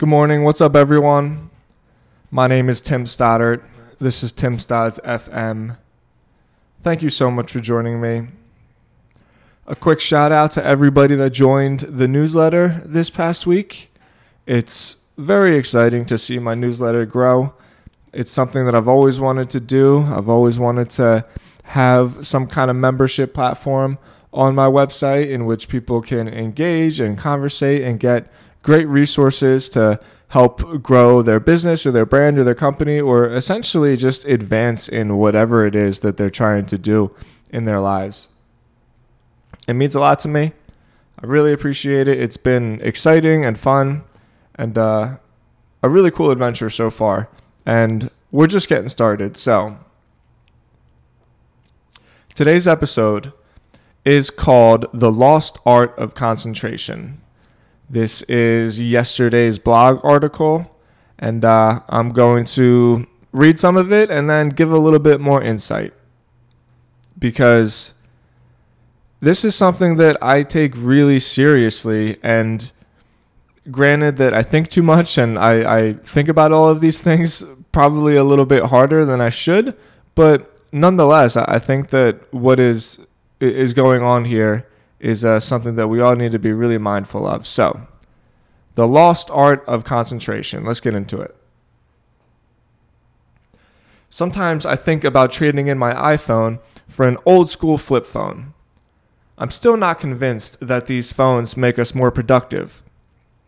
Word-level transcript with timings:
Good 0.00 0.08
morning. 0.08 0.44
What's 0.44 0.62
up, 0.62 0.76
everyone? 0.76 1.50
My 2.30 2.46
name 2.46 2.70
is 2.70 2.80
Tim 2.80 3.04
Stoddart. 3.04 3.62
This 3.98 4.22
is 4.22 4.32
Tim 4.32 4.56
Stodds 4.56 4.98
FM. 5.04 5.76
Thank 6.82 7.02
you 7.02 7.10
so 7.10 7.30
much 7.30 7.52
for 7.52 7.60
joining 7.60 8.00
me. 8.00 8.28
A 9.66 9.76
quick 9.76 10.00
shout 10.00 10.32
out 10.32 10.52
to 10.52 10.64
everybody 10.64 11.16
that 11.16 11.34
joined 11.34 11.80
the 11.80 12.08
newsletter 12.08 12.80
this 12.86 13.10
past 13.10 13.46
week. 13.46 13.92
It's 14.46 14.96
very 15.18 15.58
exciting 15.58 16.06
to 16.06 16.16
see 16.16 16.38
my 16.38 16.54
newsletter 16.54 17.04
grow. 17.04 17.52
It's 18.14 18.32
something 18.32 18.64
that 18.64 18.74
I've 18.74 18.88
always 18.88 19.20
wanted 19.20 19.50
to 19.50 19.60
do. 19.60 20.04
I've 20.04 20.30
always 20.30 20.58
wanted 20.58 20.88
to 20.92 21.26
have 21.64 22.26
some 22.26 22.46
kind 22.46 22.70
of 22.70 22.76
membership 22.78 23.34
platform 23.34 23.98
on 24.32 24.54
my 24.54 24.66
website 24.66 25.28
in 25.28 25.44
which 25.44 25.68
people 25.68 26.00
can 26.00 26.26
engage 26.26 27.00
and 27.00 27.18
conversate 27.18 27.82
and 27.82 28.00
get 28.00 28.32
great 28.62 28.86
resources 28.86 29.68
to 29.70 30.00
help 30.28 30.82
grow 30.82 31.22
their 31.22 31.40
business 31.40 31.84
or 31.84 31.90
their 31.90 32.06
brand 32.06 32.38
or 32.38 32.44
their 32.44 32.54
company 32.54 33.00
or 33.00 33.28
essentially 33.28 33.96
just 33.96 34.24
advance 34.26 34.88
in 34.88 35.16
whatever 35.16 35.66
it 35.66 35.74
is 35.74 36.00
that 36.00 36.16
they're 36.16 36.30
trying 36.30 36.64
to 36.66 36.78
do 36.78 37.14
in 37.50 37.64
their 37.64 37.80
lives. 37.80 38.28
It 39.66 39.74
means 39.74 39.94
a 39.94 40.00
lot 40.00 40.20
to 40.20 40.28
me. 40.28 40.52
I 41.22 41.26
really 41.26 41.52
appreciate 41.52 42.08
it. 42.08 42.20
It's 42.20 42.36
been 42.36 42.80
exciting 42.80 43.44
and 43.44 43.58
fun 43.58 44.04
and 44.54 44.78
uh, 44.78 45.16
a 45.82 45.88
really 45.88 46.10
cool 46.10 46.30
adventure 46.30 46.70
so 46.70 46.90
far. 46.90 47.28
And 47.66 48.10
we're 48.30 48.46
just 48.46 48.68
getting 48.68 48.88
started. 48.88 49.36
So, 49.36 49.78
today's 52.34 52.66
episode 52.66 53.32
is 54.04 54.30
called 54.30 54.86
The 54.94 55.12
Lost 55.12 55.58
Art 55.66 55.94
of 55.98 56.14
Concentration. 56.14 57.20
This 57.90 58.22
is 58.22 58.80
yesterday's 58.80 59.58
blog 59.58 60.00
article, 60.04 60.78
and 61.18 61.44
uh, 61.44 61.80
I'm 61.88 62.10
going 62.10 62.44
to 62.56 63.04
read 63.32 63.58
some 63.58 63.76
of 63.76 63.92
it 63.92 64.12
and 64.12 64.30
then 64.30 64.50
give 64.50 64.70
a 64.70 64.78
little 64.78 65.00
bit 65.00 65.20
more 65.20 65.42
insight 65.42 65.92
because 67.18 67.94
this 69.18 69.44
is 69.44 69.56
something 69.56 69.96
that 69.96 70.16
I 70.22 70.44
take 70.44 70.74
really 70.76 71.18
seriously. 71.18 72.18
And 72.22 72.70
granted, 73.72 74.18
that 74.18 74.34
I 74.34 74.44
think 74.44 74.70
too 74.70 74.84
much 74.84 75.18
and 75.18 75.36
I, 75.36 75.78
I 75.78 75.92
think 75.94 76.28
about 76.28 76.52
all 76.52 76.68
of 76.68 76.80
these 76.80 77.02
things 77.02 77.44
probably 77.72 78.14
a 78.14 78.22
little 78.22 78.46
bit 78.46 78.66
harder 78.66 79.04
than 79.04 79.20
I 79.20 79.30
should, 79.30 79.76
but 80.14 80.60
nonetheless, 80.72 81.36
I 81.36 81.58
think 81.58 81.90
that 81.90 82.32
what 82.32 82.60
is 82.60 83.00
is 83.40 83.74
going 83.74 84.02
on 84.02 84.26
here 84.26 84.68
is 85.00 85.24
uh, 85.24 85.40
something 85.40 85.76
that 85.76 85.88
we 85.88 86.00
all 86.00 86.14
need 86.14 86.32
to 86.32 86.38
be 86.38 86.52
really 86.52 86.78
mindful 86.78 87.26
of. 87.26 87.46
So, 87.46 87.86
the 88.74 88.86
lost 88.86 89.30
art 89.30 89.64
of 89.66 89.84
concentration. 89.84 90.64
Let's 90.64 90.80
get 90.80 90.94
into 90.94 91.20
it. 91.20 91.34
Sometimes 94.10 94.66
I 94.66 94.76
think 94.76 95.04
about 95.04 95.32
trading 95.32 95.68
in 95.68 95.78
my 95.78 95.92
iPhone 95.94 96.60
for 96.88 97.06
an 97.06 97.16
old 97.24 97.48
school 97.48 97.78
flip 97.78 98.06
phone. 98.06 98.54
I'm 99.38 99.50
still 99.50 99.76
not 99.76 100.00
convinced 100.00 100.58
that 100.60 100.86
these 100.86 101.12
phones 101.12 101.56
make 101.56 101.78
us 101.78 101.94
more 101.94 102.10
productive. 102.10 102.82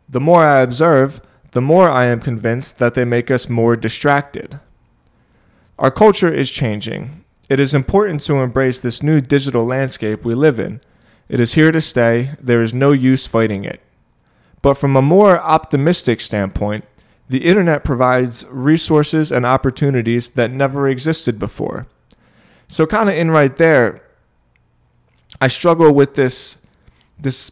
The 0.09 0.21
more 0.21 0.45
I 0.45 0.61
observe, 0.61 1.21
the 1.51 1.61
more 1.61 1.91
I 1.91 2.07
am 2.07 2.21
convinced 2.21 2.79
that 2.79 2.95
they 2.95 3.05
make 3.05 3.31
us 3.31 3.49
more 3.49 3.77
distracted. 3.77 4.59
Our 5.79 5.91
culture 5.91 6.33
is 6.33 6.51
changing. 6.51 7.25
It 7.49 7.61
is 7.61 7.75
important 7.75 8.21
to 8.23 8.37
embrace 8.37 8.81
this 8.81 9.03
new 9.03 9.21
digital 9.21 9.67
landscape 9.67 10.25
we 10.25 10.35
live 10.35 10.59
in 10.59 10.81
it 11.33 11.41
is 11.41 11.55
here 11.55 11.73
to 11.73 11.81
stay. 11.81 12.33
There 12.39 12.61
is 12.61 12.75
no 12.75 12.93
use 12.93 13.27
fighting 13.27 13.65
it. 13.65 13.81
But 14.61 14.75
from 14.75 14.95
a 14.97 15.01
more 15.01 15.41
optimistic 15.41 16.21
standpoint, 16.21 16.85
the 17.27 17.47
internet 17.47 17.85
provides 17.85 18.45
resources 18.51 19.33
and 19.33 19.47
opportunities 19.47 20.29
that 20.29 20.51
never 20.51 20.87
existed 20.91 21.39
before. 21.39 21.87
So 22.69 22.87
kind 22.87 23.09
of 23.09 23.15
in 23.15 23.31
right 23.31 23.57
there, 23.57 24.03
I 25.41 25.49
struggle 25.49 25.91
with 25.95 26.17
this 26.17 26.59
this 27.19 27.51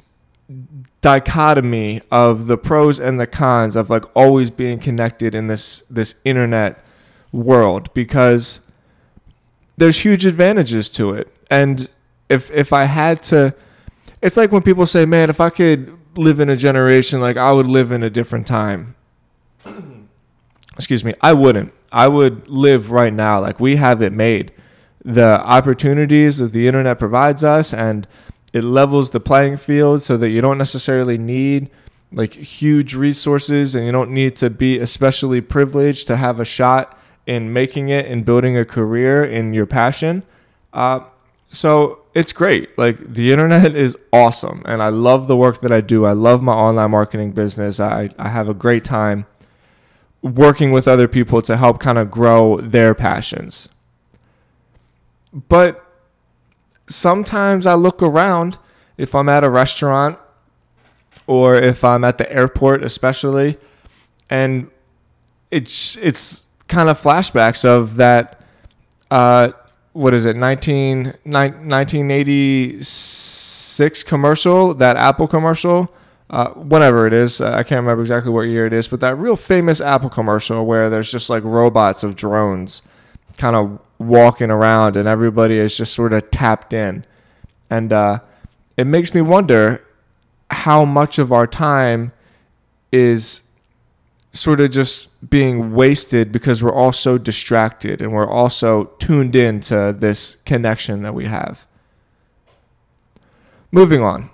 dichotomy 1.01 2.03
of 2.11 2.49
the 2.49 2.59
pros 2.59 3.01
and 3.01 3.19
the 3.19 3.27
cons 3.27 3.77
of 3.77 3.89
like 3.89 4.05
always 4.15 4.51
being 4.51 4.79
connected 4.79 5.35
in 5.35 5.47
this 5.47 5.85
this 5.89 6.17
internet 6.27 6.85
world 7.33 7.95
because 7.95 8.61
there's 9.79 10.01
huge 10.01 10.27
advantages 10.27 10.91
to 10.91 11.15
it. 11.15 11.35
And 11.51 11.89
if 12.29 12.51
if 12.51 12.75
I 12.75 12.85
had 12.85 13.23
to 13.23 13.55
it's 14.23 14.37
like 14.37 14.53
when 14.53 14.63
people 14.63 14.87
say, 14.87 15.07
"Man, 15.07 15.31
if 15.31 15.41
I 15.41 15.51
could 15.51 15.97
live 16.17 16.41
in 16.41 16.49
a 16.49 16.57
generation 16.57 17.21
like 17.21 17.37
I 17.37 17.53
would 17.53 17.67
live 17.67 17.93
in 17.93 18.03
a 18.03 18.11
different 18.11 18.47
time." 18.47 18.95
Excuse 20.75 21.05
me, 21.05 21.13
I 21.21 21.33
wouldn't. 21.33 21.73
I 21.93 22.09
would 22.09 22.49
live 22.49 22.91
right 22.91 23.13
now 23.13 23.41
like 23.41 23.61
we 23.61 23.77
have 23.77 24.01
it 24.03 24.13
made. 24.13 24.53
The 25.05 25.41
opportunities 25.41 26.39
that 26.39 26.53
the 26.53 26.67
internet 26.67 26.99
provides 26.99 27.43
us 27.43 27.73
and 27.75 28.07
it 28.53 28.65
levels 28.65 29.11
the 29.11 29.21
playing 29.21 29.57
field 29.57 30.03
so 30.03 30.17
that 30.17 30.31
you 30.31 30.41
don't 30.41 30.59
necessarily 30.59 31.19
need 31.19 31.71
like 32.13 32.35
huge 32.35 32.95
resources 32.95 33.75
and 33.75 33.87
you 33.87 33.93
don't 33.93 34.11
need 34.11 34.37
to 34.37 34.51
be 34.51 34.79
especially 34.79 35.41
privileged 35.41 36.07
to 36.09 36.17
have 36.17 36.41
a 36.41 36.45
shot 36.45 36.99
in 37.27 37.53
making 37.53 37.89
it 37.89 38.07
and 38.07 38.25
building 38.25 38.57
a 38.57 38.65
career 38.65 39.25
in 39.25 39.55
your 39.55 39.67
passion. 39.67 40.23
Uh, 40.73 41.01
so 41.51 42.00
it's 42.15 42.33
great. 42.33 42.77
Like 42.79 43.15
the 43.15 43.33
internet 43.33 43.75
is 43.77 43.97
awesome, 44.13 44.63
and 44.65 44.83
I 44.83 44.89
love 44.89 45.27
the 45.27 45.37
work 45.37 45.61
that 45.61 45.73
I 45.73 45.81
do. 45.81 46.05
I 46.05 46.13
love 46.13 46.43
my 46.43 46.53
online 46.53 46.91
marketing 46.91 47.33
business. 47.33 47.81
I 47.81 48.11
I 48.19 48.29
have 48.29 48.49
a 48.49 48.55
great 48.55 48.85
time 48.85 49.27
working 50.23 50.71
with 50.71 50.87
other 50.87 51.09
people 51.09 51.41
to 51.43 51.57
help 51.57 51.81
kind 51.81 51.99
of 51.99 52.11
grow 52.11 52.61
their 52.61 52.95
passions. 52.95 53.69
But 55.33 55.85
sometimes 56.89 57.67
I 57.67 57.75
look 57.75 58.03
around 58.03 58.59
if 58.99 59.15
I'm 59.15 59.29
at 59.29 59.45
a 59.45 59.51
restaurant 59.51 60.19
or 61.27 61.55
if 61.55 61.85
I'm 61.85 62.05
at 62.05 62.19
the 62.19 62.31
airport, 62.31 62.83
especially, 62.83 63.57
and 64.29 64.71
it's 65.51 65.97
it's 65.97 66.45
kind 66.69 66.89
of 66.89 67.01
flashbacks 67.01 67.65
of 67.65 67.97
that. 67.97 68.45
Uh, 69.11 69.53
what 69.93 70.15
is 70.15 70.25
it 70.25 70.37
19, 70.37 71.15
1986 71.25 74.03
commercial 74.05 74.73
that 74.75 74.97
apple 74.97 75.29
commercial? 75.29 75.93
Uh, 76.29 76.51
whatever 76.51 77.09
it 77.09 77.13
is 77.13 77.41
i 77.41 77.65
can't 77.65 77.81
remember 77.81 78.03
exactly 78.03 78.31
what 78.31 78.43
year 78.43 78.65
it 78.65 78.73
is 78.73 78.87
but 78.87 79.01
that 79.01 79.17
real 79.17 79.35
famous 79.35 79.81
apple 79.81 80.09
commercial 80.09 80.65
where 80.65 80.89
there's 80.89 81.11
just 81.11 81.29
like 81.29 81.43
robots 81.43 82.05
of 82.05 82.15
drones 82.15 82.83
kind 83.37 83.57
of 83.57 83.81
walking 84.01 84.51
around 84.51 84.97
and 84.97 85.07
everybody 85.07 85.59
is 85.59 85.77
just 85.77 85.95
sort 85.95 86.13
of 86.13 86.29
tapped 86.31 86.73
in. 86.73 87.05
And 87.69 87.93
uh, 87.93 88.21
it 88.77 88.87
makes 88.87 89.15
me 89.15 89.21
wonder 89.21 89.85
how 90.51 90.85
much 90.85 91.19
of 91.19 91.33
our 91.33 91.47
time 91.47 92.13
is 92.91 93.43
sort 94.33 94.61
of 94.61 94.71
just 94.71 95.09
being 95.29 95.75
wasted 95.75 96.31
because 96.31 96.63
we're 96.63 96.73
all 96.73 96.93
so 96.93 97.19
distracted 97.19 98.01
and 98.01 98.13
we're 98.13 98.29
also 98.29 98.85
tuned 98.99 99.35
in 99.35 99.61
to 99.61 99.95
this 99.97 100.37
connection 100.47 101.03
that 101.03 101.15
we 101.15 101.27
have. 101.27 101.67
Moving 103.73 104.03
on. 104.03 104.31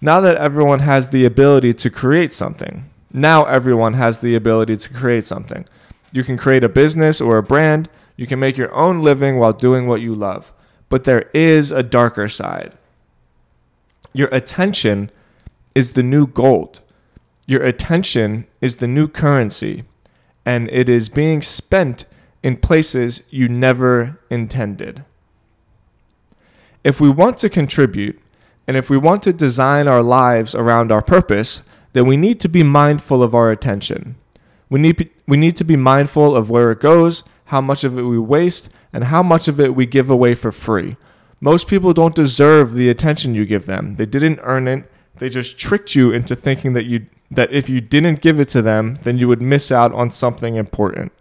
Now 0.00 0.20
that 0.20 0.36
everyone 0.36 0.80
has 0.80 1.10
the 1.10 1.24
ability 1.24 1.74
to 1.74 1.90
create 1.90 2.32
something, 2.32 2.88
now 3.12 3.44
everyone 3.44 3.94
has 3.94 4.20
the 4.20 4.34
ability 4.34 4.76
to 4.76 4.92
create 4.92 5.24
something. 5.24 5.66
You 6.12 6.24
can 6.24 6.36
create 6.36 6.64
a 6.64 6.68
business 6.68 7.20
or 7.20 7.38
a 7.38 7.42
brand, 7.42 7.88
you 8.16 8.26
can 8.26 8.38
make 8.38 8.56
your 8.56 8.74
own 8.74 9.02
living 9.02 9.38
while 9.38 9.52
doing 9.52 9.86
what 9.86 10.00
you 10.00 10.14
love. 10.14 10.52
But 10.88 11.04
there 11.04 11.30
is 11.32 11.70
a 11.70 11.82
darker 11.82 12.28
side. 12.28 12.76
Your 14.12 14.28
attention 14.28 15.10
is 15.74 15.92
the 15.92 16.02
new 16.02 16.26
gold. 16.26 16.80
Your 17.50 17.64
attention 17.64 18.46
is 18.60 18.76
the 18.76 18.86
new 18.86 19.08
currency, 19.08 19.82
and 20.46 20.70
it 20.70 20.88
is 20.88 21.08
being 21.08 21.42
spent 21.42 22.04
in 22.44 22.56
places 22.56 23.24
you 23.28 23.48
never 23.48 24.20
intended. 24.30 25.04
If 26.84 27.00
we 27.00 27.10
want 27.10 27.38
to 27.38 27.48
contribute, 27.48 28.20
and 28.68 28.76
if 28.76 28.88
we 28.88 28.96
want 28.96 29.24
to 29.24 29.32
design 29.32 29.88
our 29.88 30.00
lives 30.00 30.54
around 30.54 30.92
our 30.92 31.02
purpose, 31.02 31.62
then 31.92 32.06
we 32.06 32.16
need 32.16 32.38
to 32.38 32.48
be 32.48 32.62
mindful 32.62 33.20
of 33.20 33.34
our 33.34 33.50
attention. 33.50 34.14
We 34.68 34.78
need, 34.78 35.10
we 35.26 35.36
need 35.36 35.56
to 35.56 35.64
be 35.64 35.74
mindful 35.74 36.36
of 36.36 36.50
where 36.50 36.70
it 36.70 36.78
goes, 36.78 37.24
how 37.46 37.60
much 37.60 37.82
of 37.82 37.98
it 37.98 38.02
we 38.02 38.16
waste, 38.16 38.70
and 38.92 39.02
how 39.02 39.24
much 39.24 39.48
of 39.48 39.58
it 39.58 39.74
we 39.74 39.86
give 39.86 40.08
away 40.08 40.34
for 40.34 40.52
free. 40.52 40.96
Most 41.40 41.66
people 41.66 41.94
don't 41.94 42.14
deserve 42.14 42.74
the 42.74 42.88
attention 42.88 43.34
you 43.34 43.44
give 43.44 43.66
them. 43.66 43.96
They 43.96 44.06
didn't 44.06 44.38
earn 44.44 44.68
it. 44.68 44.88
They 45.20 45.28
just 45.28 45.58
tricked 45.58 45.94
you 45.94 46.10
into 46.10 46.34
thinking 46.34 46.72
that 46.72 46.86
you 46.86 47.06
that 47.30 47.52
if 47.52 47.68
you 47.68 47.80
didn't 47.80 48.22
give 48.22 48.40
it 48.40 48.48
to 48.48 48.62
them, 48.62 48.96
then 49.04 49.18
you 49.18 49.28
would 49.28 49.40
miss 49.40 49.70
out 49.70 49.92
on 49.92 50.10
something 50.10 50.56
important. 50.56 51.12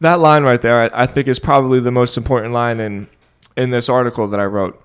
That 0.00 0.20
line 0.20 0.44
right 0.44 0.60
there, 0.60 0.82
I, 0.82 1.02
I 1.02 1.06
think, 1.06 1.26
is 1.26 1.38
probably 1.38 1.80
the 1.80 1.90
most 1.90 2.16
important 2.16 2.52
line 2.52 2.78
in, 2.78 3.08
in 3.56 3.70
this 3.70 3.88
article 3.88 4.28
that 4.28 4.38
I 4.38 4.44
wrote. 4.44 4.80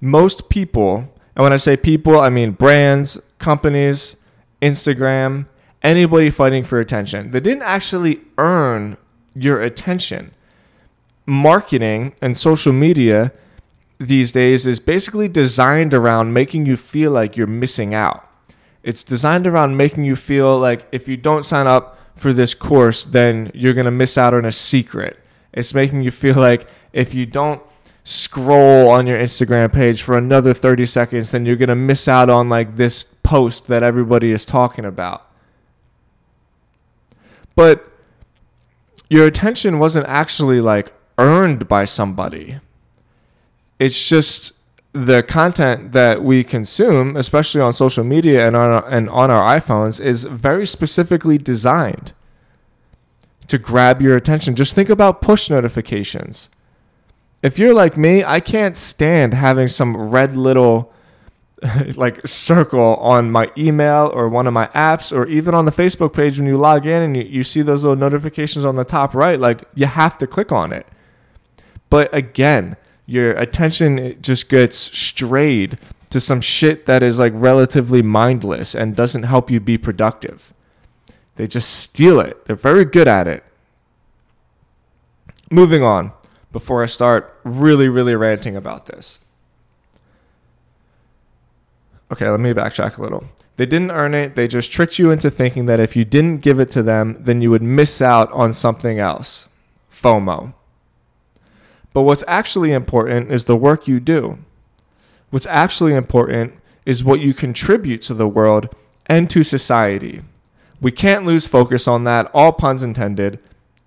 Most 0.00 0.50
people, 0.50 1.10
And 1.34 1.44
when 1.44 1.52
I 1.52 1.56
say 1.56 1.76
people, 1.76 2.20
I 2.20 2.28
mean 2.28 2.50
brands, 2.50 3.18
companies, 3.38 4.16
Instagram, 4.60 5.46
anybody 5.82 6.30
fighting 6.30 6.64
for 6.64 6.80
attention. 6.80 7.30
They 7.30 7.40
didn't 7.40 7.62
actually 7.62 8.20
earn 8.36 8.96
your 9.34 9.60
attention. 9.60 10.32
Marketing 11.24 12.14
and 12.20 12.36
social 12.36 12.72
media 12.72 13.32
these 13.98 14.32
days 14.32 14.66
is 14.66 14.78
basically 14.78 15.28
designed 15.28 15.92
around 15.92 16.32
making 16.32 16.66
you 16.66 16.76
feel 16.76 17.10
like 17.10 17.36
you're 17.36 17.46
missing 17.46 17.94
out. 17.94 18.28
It's 18.82 19.02
designed 19.02 19.46
around 19.46 19.76
making 19.76 20.04
you 20.04 20.16
feel 20.16 20.58
like 20.58 20.86
if 20.92 21.08
you 21.08 21.16
don't 21.16 21.44
sign 21.44 21.66
up 21.66 21.98
for 22.14 22.32
this 22.32 22.54
course, 22.54 23.04
then 23.04 23.50
you're 23.54 23.74
going 23.74 23.84
to 23.84 23.90
miss 23.90 24.16
out 24.16 24.34
on 24.34 24.44
a 24.44 24.52
secret. 24.52 25.18
It's 25.52 25.74
making 25.74 26.02
you 26.02 26.10
feel 26.10 26.36
like 26.36 26.68
if 26.92 27.12
you 27.12 27.26
don't 27.26 27.60
scroll 28.04 28.88
on 28.88 29.06
your 29.06 29.18
Instagram 29.18 29.72
page 29.72 30.02
for 30.02 30.16
another 30.16 30.54
30 30.54 30.86
seconds, 30.86 31.32
then 31.32 31.44
you're 31.44 31.56
going 31.56 31.68
to 31.68 31.74
miss 31.74 32.08
out 32.08 32.30
on 32.30 32.48
like 32.48 32.76
this 32.76 33.04
post 33.04 33.66
that 33.66 33.82
everybody 33.82 34.30
is 34.30 34.44
talking 34.44 34.84
about. 34.84 35.26
But 37.54 37.90
your 39.10 39.26
attention 39.26 39.78
wasn't 39.78 40.06
actually 40.06 40.60
like 40.60 40.92
earned 41.18 41.66
by 41.66 41.84
somebody 41.84 42.60
it's 43.78 44.08
just 44.08 44.52
the 44.92 45.22
content 45.22 45.92
that 45.92 46.22
we 46.22 46.42
consume, 46.42 47.16
especially 47.16 47.60
on 47.60 47.72
social 47.72 48.04
media 48.04 48.46
and 48.46 48.56
on 48.56 48.70
our, 48.70 48.88
and 48.88 49.08
on 49.10 49.30
our 49.30 49.58
iPhones, 49.58 50.00
is 50.00 50.24
very 50.24 50.66
specifically 50.66 51.38
designed 51.38 52.12
to 53.46 53.58
grab 53.58 54.00
your 54.02 54.16
attention. 54.16 54.54
Just 54.54 54.74
think 54.74 54.88
about 54.88 55.22
push 55.22 55.50
notifications. 55.50 56.48
If 57.42 57.58
you're 57.58 57.74
like 57.74 57.96
me, 57.96 58.24
I 58.24 58.40
can't 58.40 58.76
stand 58.76 59.34
having 59.34 59.68
some 59.68 59.96
red 59.96 60.36
little 60.36 60.92
like 61.94 62.26
circle 62.26 62.96
on 62.96 63.30
my 63.30 63.50
email 63.56 64.10
or 64.14 64.28
one 64.28 64.46
of 64.46 64.52
my 64.52 64.66
apps 64.68 65.16
or 65.16 65.26
even 65.26 65.54
on 65.54 65.64
the 65.64 65.72
Facebook 65.72 66.12
page 66.12 66.38
when 66.38 66.46
you 66.46 66.56
log 66.56 66.86
in 66.86 67.02
and 67.02 67.16
you, 67.16 67.22
you 67.24 67.42
see 67.42 67.62
those 67.62 67.84
little 67.84 67.96
notifications 67.96 68.64
on 68.64 68.76
the 68.76 68.84
top 68.84 69.14
right, 69.14 69.38
like 69.38 69.64
you 69.74 69.86
have 69.86 70.18
to 70.18 70.26
click 70.26 70.52
on 70.52 70.72
it. 70.72 70.86
But 71.90 72.12
again, 72.14 72.76
your 73.08 73.30
attention 73.32 74.18
just 74.20 74.50
gets 74.50 74.76
strayed 74.76 75.78
to 76.10 76.20
some 76.20 76.42
shit 76.42 76.84
that 76.84 77.02
is 77.02 77.18
like 77.18 77.32
relatively 77.34 78.02
mindless 78.02 78.74
and 78.74 78.94
doesn't 78.94 79.22
help 79.22 79.50
you 79.50 79.58
be 79.60 79.78
productive. 79.78 80.52
They 81.36 81.46
just 81.46 81.70
steal 81.70 82.20
it. 82.20 82.44
They're 82.44 82.54
very 82.54 82.84
good 82.84 83.08
at 83.08 83.26
it. 83.26 83.44
Moving 85.50 85.82
on 85.82 86.12
before 86.52 86.82
I 86.82 86.86
start 86.86 87.34
really, 87.44 87.88
really 87.88 88.14
ranting 88.14 88.56
about 88.56 88.86
this. 88.86 89.20
Okay, 92.12 92.28
let 92.28 92.40
me 92.40 92.52
backtrack 92.52 92.98
a 92.98 93.02
little. 93.02 93.24
They 93.56 93.64
didn't 93.64 93.90
earn 93.90 94.12
it. 94.12 94.34
They 94.34 94.48
just 94.48 94.70
tricked 94.70 94.98
you 94.98 95.10
into 95.10 95.30
thinking 95.30 95.64
that 95.64 95.80
if 95.80 95.96
you 95.96 96.04
didn't 96.04 96.42
give 96.42 96.60
it 96.60 96.70
to 96.72 96.82
them, 96.82 97.16
then 97.20 97.40
you 97.40 97.50
would 97.50 97.62
miss 97.62 98.02
out 98.02 98.30
on 98.32 98.52
something 98.52 98.98
else. 98.98 99.48
FOMO. 99.90 100.52
But 101.92 102.02
what's 102.02 102.24
actually 102.28 102.72
important 102.72 103.30
is 103.30 103.44
the 103.44 103.56
work 103.56 103.88
you 103.88 104.00
do. 104.00 104.38
What's 105.30 105.46
actually 105.46 105.94
important 105.94 106.54
is 106.86 107.04
what 107.04 107.20
you 107.20 107.34
contribute 107.34 108.02
to 108.02 108.14
the 108.14 108.28
world 108.28 108.74
and 109.06 109.28
to 109.30 109.42
society. 109.42 110.22
We 110.80 110.92
can't 110.92 111.26
lose 111.26 111.46
focus 111.46 111.88
on 111.88 112.04
that, 112.04 112.30
all 112.32 112.52
puns 112.52 112.82
intended, 112.82 113.38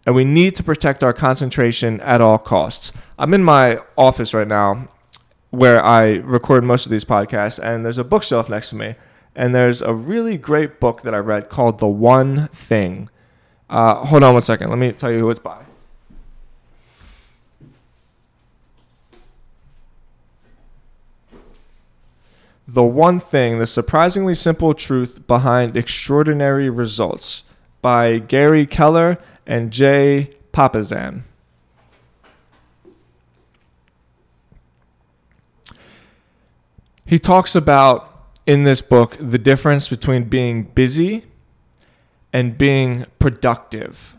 and 0.06 0.15
we 0.15 0.25
need 0.25 0.56
to 0.56 0.63
protect 0.63 1.03
our 1.03 1.13
concentration 1.13 2.01
at 2.01 2.21
all 2.21 2.38
costs. 2.38 2.92
I'm 3.18 3.33
in 3.33 3.44
my 3.44 3.80
office 3.98 4.33
right 4.33 4.47
now 4.47 4.89
where 5.51 5.83
I 5.83 6.18
record 6.18 6.63
most 6.63 6.86
of 6.86 6.92
these 6.92 7.06
podcasts, 7.06 7.59
and 7.63 7.86
there's 7.86 7.97
a 7.97 8.04
bookshelf 8.04 8.50
next 8.50 8.69
to 8.69 8.75
me, 8.75 8.95
and 9.36 9.54
there's 9.54 9.81
a 9.81 9.94
really 9.94 10.38
great 10.38 10.80
book 10.80 11.01
that 11.04 11.13
I 11.13 11.18
read 11.18 11.50
called 11.50 11.80
The 11.80 11.88
One 11.88 12.47
Thing. 12.50 13.09
Uh, 13.69 14.06
hold 14.06 14.24
on 14.24 14.33
one 14.33 14.42
second. 14.42 14.69
Let 14.69 14.80
me 14.80 14.92
tell 14.92 15.12
you 15.12 15.19
who 15.19 15.30
it's 15.30 15.39
by. 15.39 15.63
The 22.73 22.83
One 22.83 23.19
Thing 23.19 23.59
The 23.59 23.68
Surprisingly 23.68 24.33
Simple 24.33 24.73
Truth 24.73 25.27
Behind 25.27 25.75
Extraordinary 25.75 26.69
Results 26.69 27.44
by 27.81 28.18
Gary 28.18 28.65
Keller 28.65 29.18
and 29.45 29.71
Jay 29.71 30.31
Papasan. 30.53 31.23
He 37.06 37.19
talks 37.19 37.56
about 37.56 38.29
in 38.47 38.63
this 38.63 38.79
book 38.79 39.18
the 39.19 39.38
difference 39.38 39.89
between 39.89 40.29
being 40.29 40.63
busy 40.63 41.25
and 42.31 42.57
being 42.57 43.06
productive. 43.19 44.15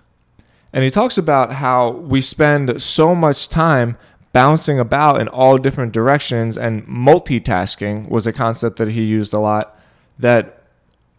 And 0.75 0.85
he 0.85 0.91
talks 0.91 1.17
about 1.17 1.55
how 1.55 1.89
we 1.89 2.21
spend 2.21 2.83
so 2.83 3.15
much 3.15 3.49
time 3.49 3.97
bouncing 4.33 4.79
about 4.79 5.21
in 5.21 5.29
all 5.29 5.59
different 5.59 5.93
directions 5.93 6.57
and 6.57 6.87
multitasking 6.87 8.09
was 8.09 8.27
a 8.27 8.33
concept 8.33 8.79
that 8.79 8.89
he 8.89 9.03
used 9.03 9.33
a 9.33 9.39
lot 9.39 9.79
that 10.19 10.63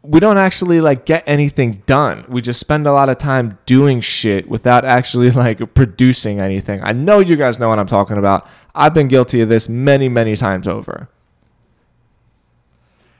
we 0.01 0.19
don't 0.19 0.37
actually 0.37 0.81
like 0.81 1.05
get 1.05 1.23
anything 1.25 1.81
done. 1.85 2.25
We 2.27 2.41
just 2.41 2.59
spend 2.59 2.85
a 2.85 2.91
lot 2.91 3.07
of 3.07 3.17
time 3.17 3.57
doing 3.65 4.01
shit 4.01 4.49
without 4.49 4.83
actually 4.83 5.31
like 5.45 5.73
producing 5.73 6.39
anything. 6.39 6.81
I 6.83 6.91
know 6.91 7.19
you 7.19 7.35
guys 7.35 7.57
know 7.57 7.69
what 7.69 7.79
I'm 7.79 7.87
talking 7.87 8.17
about. 8.17 8.47
I've 8.75 8.93
been 8.93 9.07
guilty 9.07 9.41
of 9.41 9.49
this 9.49 9.69
many, 9.69 10.09
many 10.09 10.35
times 10.35 10.67
over. 10.67 11.07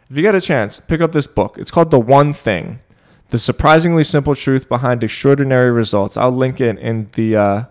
If 0.09 0.17
you 0.17 0.23
get 0.23 0.35
a 0.35 0.41
chance, 0.41 0.79
pick 0.79 1.01
up 1.01 1.13
this 1.13 1.25
book. 1.25 1.57
It's 1.57 1.71
called 1.71 1.89
The 1.89 1.99
One 1.99 2.33
Thing 2.33 2.81
The 3.29 3.39
Surprisingly 3.39 4.03
Simple 4.03 4.35
Truth 4.35 4.67
Behind 4.67 5.03
Extraordinary 5.03 5.71
Results. 5.71 6.17
I'll 6.17 6.31
link 6.31 6.59
it 6.59 6.77
in 6.77 7.09
the 7.13 7.35
uh, 7.35 7.63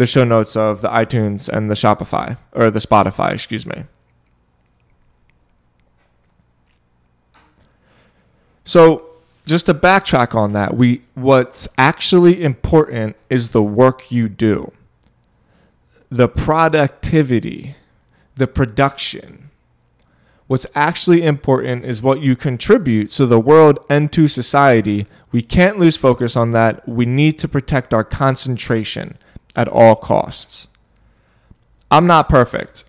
the 0.00 0.06
show 0.06 0.24
notes 0.24 0.56
of 0.56 0.80
the 0.80 0.88
iTunes 0.88 1.46
and 1.46 1.70
the 1.70 1.74
Shopify 1.74 2.38
or 2.52 2.70
the 2.70 2.78
Spotify, 2.78 3.34
excuse 3.34 3.66
me. 3.66 3.84
So, 8.64 9.04
just 9.44 9.66
to 9.66 9.74
backtrack 9.74 10.34
on 10.34 10.54
that, 10.54 10.74
we 10.74 11.02
what's 11.12 11.68
actually 11.76 12.42
important 12.42 13.14
is 13.28 13.50
the 13.50 13.62
work 13.62 14.10
you 14.10 14.30
do. 14.30 14.72
The 16.08 16.28
productivity, 16.28 17.74
the 18.36 18.46
production. 18.46 19.50
What's 20.46 20.66
actually 20.74 21.22
important 21.22 21.84
is 21.84 22.00
what 22.00 22.22
you 22.22 22.36
contribute 22.36 23.10
to 23.12 23.26
the 23.26 23.38
world 23.38 23.78
and 23.90 24.10
to 24.14 24.28
society. 24.28 25.06
We 25.30 25.42
can't 25.42 25.78
lose 25.78 25.98
focus 25.98 26.36
on 26.36 26.52
that. 26.52 26.88
We 26.88 27.04
need 27.04 27.38
to 27.40 27.48
protect 27.48 27.92
our 27.92 28.02
concentration 28.02 29.18
at 29.56 29.68
all 29.68 29.96
costs. 29.96 30.68
I'm 31.90 32.06
not 32.06 32.28
perfect. 32.28 32.84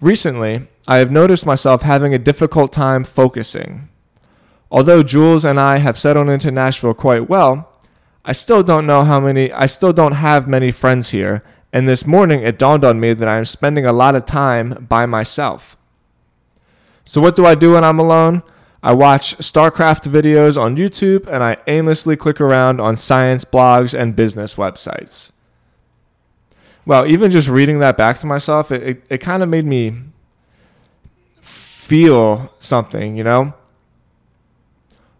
Recently, 0.00 0.66
I 0.88 0.98
have 0.98 1.10
noticed 1.10 1.46
myself 1.46 1.82
having 1.82 2.12
a 2.12 2.18
difficult 2.18 2.72
time 2.72 3.04
focusing. 3.04 3.88
Although 4.70 5.02
Jules 5.02 5.44
and 5.44 5.60
I 5.60 5.78
have 5.78 5.98
settled 5.98 6.28
into 6.28 6.50
Nashville 6.50 6.94
quite 6.94 7.28
well, 7.28 7.72
I 8.24 8.32
still 8.32 8.62
don't 8.62 8.86
know 8.86 9.04
how 9.04 9.20
many, 9.20 9.52
I 9.52 9.66
still 9.66 9.92
don't 9.92 10.12
have 10.12 10.48
many 10.48 10.72
friends 10.72 11.10
here, 11.10 11.44
and 11.72 11.88
this 11.88 12.06
morning 12.06 12.42
it 12.42 12.58
dawned 12.58 12.84
on 12.84 12.98
me 12.98 13.14
that 13.14 13.28
I 13.28 13.38
am 13.38 13.44
spending 13.44 13.86
a 13.86 13.92
lot 13.92 14.16
of 14.16 14.26
time 14.26 14.86
by 14.88 15.06
myself. 15.06 15.76
So, 17.04 17.20
what 17.20 17.36
do 17.36 17.46
I 17.46 17.54
do 17.54 17.72
when 17.72 17.84
I'm 17.84 18.00
alone? 18.00 18.42
I 18.82 18.92
watch 18.92 19.38
StarCraft 19.38 20.10
videos 20.10 20.60
on 20.60 20.76
YouTube 20.76 21.26
and 21.28 21.42
I 21.42 21.56
aimlessly 21.66 22.16
click 22.16 22.40
around 22.40 22.80
on 22.80 22.96
science 22.96 23.44
blogs 23.44 23.98
and 23.98 24.16
business 24.16 24.56
websites 24.56 25.30
well, 26.86 27.04
even 27.06 27.32
just 27.32 27.48
reading 27.48 27.80
that 27.80 27.96
back 27.96 28.18
to 28.20 28.26
myself, 28.26 28.70
it, 28.70 28.82
it, 28.82 29.06
it 29.10 29.18
kind 29.18 29.42
of 29.42 29.48
made 29.48 29.66
me 29.66 29.98
feel 31.40 32.52
something, 32.60 33.16
you 33.16 33.24
know? 33.24 33.52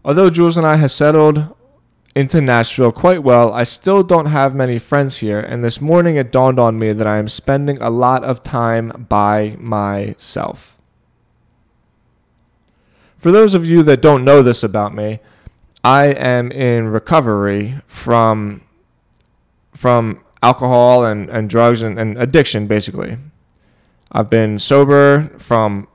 Although 0.04 0.30
Jules 0.30 0.56
and 0.56 0.66
I 0.66 0.76
have 0.76 0.92
settled 0.92 1.54
into 2.14 2.40
Nashville 2.40 2.92
quite 2.92 3.24
well, 3.24 3.52
I 3.52 3.64
still 3.64 4.04
don't 4.04 4.26
have 4.26 4.54
many 4.54 4.78
friends 4.78 5.18
here, 5.18 5.40
and 5.40 5.64
this 5.64 5.80
morning 5.80 6.14
it 6.14 6.30
dawned 6.30 6.60
on 6.60 6.78
me 6.78 6.92
that 6.92 7.06
I 7.06 7.18
am 7.18 7.28
spending 7.28 7.82
a 7.82 7.90
lot 7.90 8.22
of 8.22 8.44
time 8.44 9.06
by 9.08 9.56
myself. 9.58 10.78
For 13.18 13.32
those 13.32 13.54
of 13.54 13.66
you 13.66 13.82
that 13.82 14.00
don't 14.00 14.24
know 14.24 14.40
this 14.40 14.62
about 14.62 14.94
me, 14.94 15.18
I 15.82 16.06
am 16.06 16.52
in 16.52 16.88
recovery 16.88 17.80
from 17.88 18.62
from 19.74 20.20
alcohol 20.42 21.04
and, 21.04 21.28
and 21.30 21.48
drugs 21.48 21.82
and, 21.82 21.98
and 21.98 22.18
addiction, 22.18 22.66
basically. 22.66 23.16
I've 24.12 24.30
been 24.30 24.58
sober 24.58 25.30
from 25.38 25.88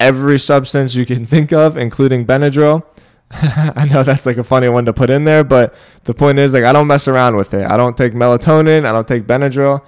every 0.00 0.38
substance 0.38 0.94
you 0.94 1.06
can 1.06 1.26
think 1.34 1.52
of, 1.52 1.76
including 1.76 2.26
Benadryl. 2.26 2.84
I 3.30 3.86
know 3.90 4.02
that's 4.02 4.26
like 4.26 4.38
a 4.38 4.44
funny 4.44 4.68
one 4.68 4.86
to 4.86 4.92
put 4.92 5.10
in 5.10 5.24
there, 5.24 5.44
but 5.44 5.74
the 6.04 6.14
point 6.14 6.38
is 6.38 6.54
like 6.54 6.64
I 6.64 6.72
don't 6.72 6.86
mess 6.86 7.06
around 7.08 7.36
with 7.36 7.52
it. 7.52 7.64
I 7.64 7.76
don't 7.76 7.96
take 7.96 8.14
melatonin, 8.14 8.86
I 8.86 8.92
don't 8.92 9.06
take 9.06 9.26
Benadryl. 9.26 9.82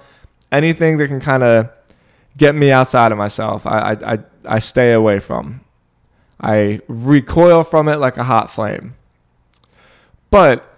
Anything 0.51 0.97
that 0.97 1.07
can 1.07 1.19
kind 1.19 1.43
of 1.43 1.69
get 2.37 2.55
me 2.55 2.71
outside 2.71 3.11
of 3.11 3.17
myself. 3.17 3.65
I, 3.65 3.93
I, 3.93 4.13
I, 4.13 4.19
I 4.45 4.59
stay 4.59 4.93
away 4.93 5.19
from. 5.19 5.61
I 6.39 6.81
recoil 6.87 7.63
from 7.63 7.87
it 7.87 7.97
like 7.97 8.17
a 8.17 8.23
hot 8.23 8.51
flame. 8.51 8.95
But 10.29 10.70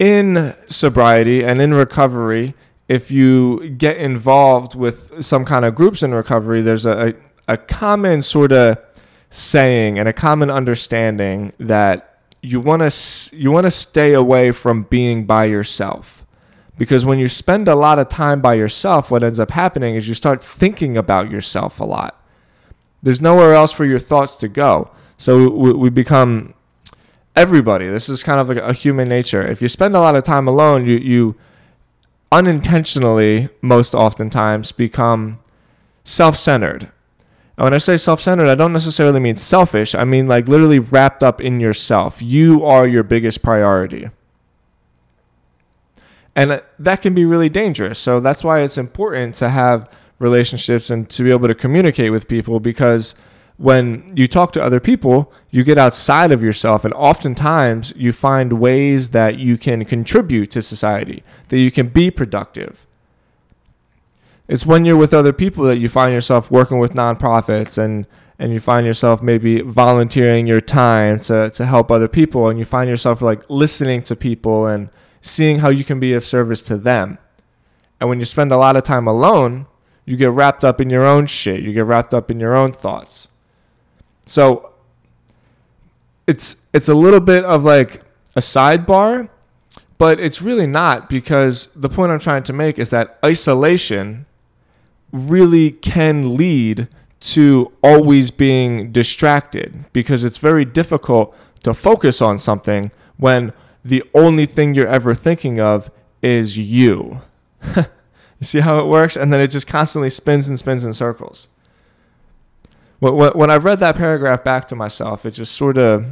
in 0.00 0.54
sobriety 0.66 1.44
and 1.44 1.60
in 1.60 1.74
recovery, 1.74 2.54
if 2.88 3.10
you 3.10 3.68
get 3.68 3.98
involved 3.98 4.74
with 4.74 5.22
some 5.22 5.44
kind 5.44 5.64
of 5.64 5.74
groups 5.74 6.02
in 6.02 6.12
recovery, 6.12 6.62
there's 6.62 6.86
a, 6.86 7.14
a, 7.46 7.58
common 7.58 8.22
sort 8.22 8.50
of 8.50 8.78
saying 9.28 9.98
and 9.98 10.08
a 10.08 10.12
common 10.12 10.50
understanding 10.50 11.52
that 11.60 12.18
you 12.40 12.58
want 12.58 12.80
to 12.80 13.36
you 13.36 13.50
want 13.50 13.66
to 13.66 13.70
stay 13.70 14.14
away 14.14 14.50
from 14.50 14.84
being 14.84 15.26
by 15.26 15.44
yourself. 15.44 16.24
Because 16.78 17.04
when 17.04 17.18
you 17.18 17.28
spend 17.28 17.68
a 17.68 17.74
lot 17.74 17.98
of 17.98 18.08
time 18.08 18.40
by 18.40 18.54
yourself 18.54 19.10
what 19.10 19.22
ends 19.22 19.38
up 19.38 19.50
happening 19.50 19.96
is 19.96 20.08
you 20.08 20.14
start 20.14 20.42
thinking 20.42 20.96
about 20.96 21.30
yourself 21.30 21.78
a 21.78 21.84
lot. 21.84 22.20
There's 23.02 23.20
nowhere 23.20 23.54
else 23.54 23.70
for 23.70 23.84
your 23.84 23.98
thoughts 23.98 24.34
to 24.36 24.48
go. 24.48 24.90
So 25.18 25.50
we, 25.50 25.74
we 25.74 25.90
become 25.90 26.54
everybody 27.36 27.88
this 27.88 28.08
is 28.08 28.22
kind 28.22 28.40
of 28.40 28.48
like 28.48 28.58
a 28.58 28.72
human 28.72 29.08
nature 29.08 29.46
if 29.46 29.62
you 29.62 29.68
spend 29.68 29.94
a 29.94 30.00
lot 30.00 30.16
of 30.16 30.24
time 30.24 30.46
alone 30.46 30.86
you 30.86 30.96
you 30.96 31.36
unintentionally 32.32 33.48
most 33.62 33.94
oftentimes 33.94 34.72
become 34.72 35.38
self-centered 36.04 36.90
and 37.60 37.66
when 37.66 37.74
I 37.74 37.78
say 37.78 37.98
self 37.98 38.22
centered, 38.22 38.48
I 38.48 38.54
don't 38.54 38.72
necessarily 38.72 39.20
mean 39.20 39.36
selfish. 39.36 39.94
I 39.94 40.04
mean 40.04 40.26
like 40.26 40.48
literally 40.48 40.78
wrapped 40.78 41.22
up 41.22 41.42
in 41.42 41.60
yourself. 41.60 42.22
You 42.22 42.64
are 42.64 42.88
your 42.88 43.02
biggest 43.02 43.42
priority. 43.42 44.08
And 46.34 46.62
that 46.78 47.02
can 47.02 47.14
be 47.14 47.26
really 47.26 47.50
dangerous. 47.50 47.98
So 47.98 48.18
that's 48.18 48.42
why 48.42 48.60
it's 48.60 48.78
important 48.78 49.34
to 49.36 49.50
have 49.50 49.90
relationships 50.18 50.88
and 50.88 51.10
to 51.10 51.22
be 51.22 51.30
able 51.30 51.48
to 51.48 51.54
communicate 51.54 52.12
with 52.12 52.28
people 52.28 52.60
because 52.60 53.14
when 53.60 54.10
you 54.16 54.26
talk 54.26 54.54
to 54.54 54.62
other 54.62 54.80
people, 54.80 55.30
you 55.50 55.62
get 55.62 55.76
outside 55.76 56.32
of 56.32 56.42
yourself, 56.42 56.82
and 56.82 56.94
oftentimes 56.94 57.92
you 57.94 58.10
find 58.10 58.54
ways 58.54 59.10
that 59.10 59.38
you 59.38 59.58
can 59.58 59.84
contribute 59.84 60.50
to 60.52 60.62
society, 60.62 61.22
that 61.50 61.58
you 61.58 61.70
can 61.70 61.88
be 61.88 62.10
productive. 62.10 62.86
It's 64.48 64.64
when 64.64 64.86
you're 64.86 64.96
with 64.96 65.12
other 65.12 65.34
people 65.34 65.64
that 65.64 65.76
you 65.76 65.90
find 65.90 66.14
yourself 66.14 66.50
working 66.50 66.78
with 66.78 66.94
nonprofits 66.94 67.76
and 67.76 68.06
and 68.38 68.54
you 68.54 68.60
find 68.60 68.86
yourself 68.86 69.20
maybe 69.20 69.60
volunteering 69.60 70.46
your 70.46 70.62
time 70.62 71.20
to, 71.20 71.50
to 71.50 71.66
help 71.66 71.90
other 71.90 72.08
people 72.08 72.48
and 72.48 72.58
you 72.58 72.64
find 72.64 72.88
yourself 72.88 73.20
like 73.20 73.42
listening 73.50 74.02
to 74.02 74.16
people 74.16 74.66
and 74.66 74.88
seeing 75.20 75.58
how 75.58 75.68
you 75.68 75.84
can 75.84 76.00
be 76.00 76.14
of 76.14 76.24
service 76.24 76.62
to 76.62 76.78
them. 76.78 77.18
And 78.00 78.08
when 78.08 78.20
you 78.20 78.24
spend 78.24 78.50
a 78.50 78.56
lot 78.56 78.76
of 78.76 78.84
time 78.84 79.06
alone, 79.06 79.66
you 80.06 80.16
get 80.16 80.30
wrapped 80.30 80.64
up 80.64 80.80
in 80.80 80.88
your 80.88 81.04
own 81.04 81.26
shit. 81.26 81.60
You 81.60 81.74
get 81.74 81.84
wrapped 81.84 82.14
up 82.14 82.30
in 82.30 82.40
your 82.40 82.56
own 82.56 82.72
thoughts. 82.72 83.28
So 84.30 84.70
it's 86.28 86.64
it's 86.72 86.88
a 86.88 86.94
little 86.94 87.18
bit 87.18 87.44
of 87.44 87.64
like 87.64 88.02
a 88.36 88.40
sidebar, 88.40 89.28
but 89.98 90.20
it's 90.20 90.40
really 90.40 90.68
not 90.68 91.08
because 91.08 91.66
the 91.74 91.88
point 91.88 92.12
I'm 92.12 92.20
trying 92.20 92.44
to 92.44 92.52
make 92.52 92.78
is 92.78 92.90
that 92.90 93.18
isolation 93.24 94.26
really 95.10 95.72
can 95.72 96.36
lead 96.36 96.86
to 97.32 97.72
always 97.82 98.30
being 98.30 98.92
distracted 98.92 99.86
because 99.92 100.22
it's 100.22 100.38
very 100.38 100.64
difficult 100.64 101.36
to 101.64 101.74
focus 101.74 102.22
on 102.22 102.38
something 102.38 102.92
when 103.16 103.52
the 103.84 104.04
only 104.14 104.46
thing 104.46 104.76
you're 104.76 104.86
ever 104.86 105.12
thinking 105.12 105.60
of 105.60 105.90
is 106.22 106.56
you. 106.56 107.20
you 107.76 107.84
see 108.42 108.60
how 108.60 108.78
it 108.78 108.86
works? 108.86 109.16
And 109.16 109.32
then 109.32 109.40
it 109.40 109.48
just 109.48 109.66
constantly 109.66 110.08
spins 110.08 110.48
and 110.48 110.56
spins 110.56 110.84
in 110.84 110.92
circles. 110.92 111.48
When 113.00 113.50
I 113.50 113.56
read 113.56 113.80
that 113.80 113.96
paragraph 113.96 114.44
back 114.44 114.68
to 114.68 114.76
myself, 114.76 115.24
it 115.24 115.32
just 115.32 115.54
sort 115.54 115.78
of 115.78 116.06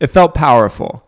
it 0.00 0.08
felt 0.08 0.34
powerful. 0.34 1.04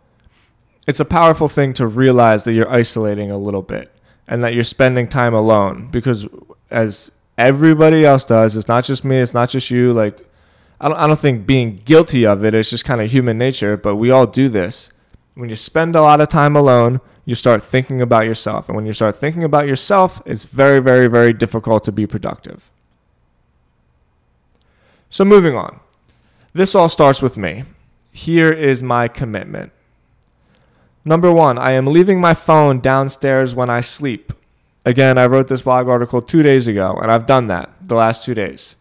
It's 0.87 1.01
a 1.01 1.05
powerful 1.05 1.49
thing 1.49 1.73
to 1.75 1.87
realize 1.87 2.45
that 2.45 2.53
you're 2.53 2.71
isolating 2.71 3.31
a 3.31 3.39
little 3.39 3.63
bit 3.63 3.91
and 4.29 4.45
that 4.45 4.55
you're 4.55 4.65
spending 4.65 5.09
time 5.09 5.33
alone 5.33 5.89
because 5.91 6.27
as 6.71 7.11
everybody 7.39 8.05
else 8.05 8.25
does, 8.25 8.57
it's 8.57 8.69
not 8.69 8.85
just 8.85 9.05
me, 9.05 9.19
it's 9.19 9.33
not 9.33 9.49
just 9.49 9.71
you. 9.71 9.93
Like, 9.93 10.27
I 10.81 10.89
don't, 10.89 10.99
I 10.99 11.07
don't 11.07 11.19
think 11.19 11.47
being 11.47 11.81
guilty 11.85 12.27
of 12.27 12.45
it 12.45 12.55
is 12.55 12.69
just 12.69 12.85
kind 12.85 13.01
of 13.01 13.11
human 13.11 13.39
nature, 13.39 13.77
but 13.77 13.97
we 13.97 14.11
all 14.11 14.27
do 14.27 14.49
this. 14.49 14.91
When 15.35 15.49
you 15.49 15.57
spend 15.57 15.97
a 15.97 16.03
lot 16.03 16.21
of 16.21 16.29
time 16.29 16.57
alone, 16.57 17.01
you 17.25 17.35
start 17.35 17.63
thinking 17.63 18.03
about 18.03 18.27
yourself. 18.27 18.69
And 18.69 18.77
when 18.77 18.85
you 18.85 18.93
start 18.93 19.17
thinking 19.17 19.45
about 19.45 19.69
yourself, 19.69 20.21
it's 20.27 20.45
very, 20.45 20.81
very, 20.81 21.07
very 21.07 21.33
difficult 21.33 21.85
to 21.85 21.93
be 21.93 22.07
productive. 22.07 22.72
So, 25.13 25.27
moving 25.27 25.55
on. 25.55 25.79
This 26.55 26.75
all 26.75 26.89
starts 26.89 27.21
with 27.21 27.37
me. 27.37 27.65
Here 28.13 28.51
is 28.51 28.83
my 28.83 29.09
commitment. 29.09 29.71
Number 31.05 31.31
one, 31.31 31.59
I 31.59 31.73
am 31.73 31.87
leaving 31.87 32.19
my 32.19 32.33
phone 32.33 32.81
downstairs 32.81 33.55
when 33.55 33.69
I 33.69 33.83
sleep. 33.83 34.33
Again, 34.87 35.19
I 35.19 35.27
wrote 35.27 35.49
this 35.49 35.61
blog 35.61 35.87
article 35.87 36.23
two 36.23 36.43
days 36.43 36.67
ago, 36.67 36.97
and 36.97 37.13
I've 37.13 37.27
done 37.27 37.49
that 37.49 37.69
the 37.83 37.95
last 37.95 38.25
two 38.25 38.33
days. 38.33 38.77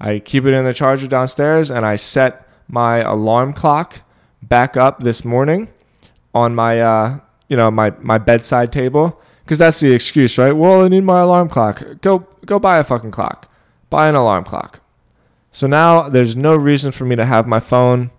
I 0.00 0.20
keep 0.20 0.46
it 0.46 0.54
in 0.54 0.64
the 0.64 0.72
charger 0.72 1.06
downstairs, 1.06 1.70
and 1.70 1.84
I 1.84 1.96
set 1.96 2.48
my 2.66 3.00
alarm 3.00 3.52
clock 3.52 4.00
back 4.42 4.78
up 4.78 5.02
this 5.02 5.22
morning 5.22 5.68
on 6.34 6.54
my, 6.54 6.80
uh, 6.80 7.18
you 7.50 7.58
know, 7.58 7.70
my, 7.70 7.92
my 8.00 8.16
bedside 8.16 8.72
table 8.72 9.20
because 9.44 9.58
that's 9.58 9.80
the 9.80 9.92
excuse, 9.92 10.38
right? 10.38 10.52
Well, 10.52 10.86
I 10.86 10.88
need 10.88 11.04
my 11.04 11.20
alarm 11.20 11.50
clock. 11.50 11.82
Go 12.00 12.26
go 12.46 12.58
buy 12.58 12.78
a 12.78 12.84
fucking 12.84 13.10
clock. 13.10 13.50
Buy 13.90 14.08
an 14.08 14.14
alarm 14.14 14.44
clock. 14.44 14.80
So 15.54 15.68
now 15.68 16.08
there's 16.08 16.34
no 16.34 16.56
reason 16.56 16.90
for 16.90 17.04
me 17.04 17.14
to 17.14 17.24
have 17.24 17.46
my 17.46 17.60
phone 17.60 18.10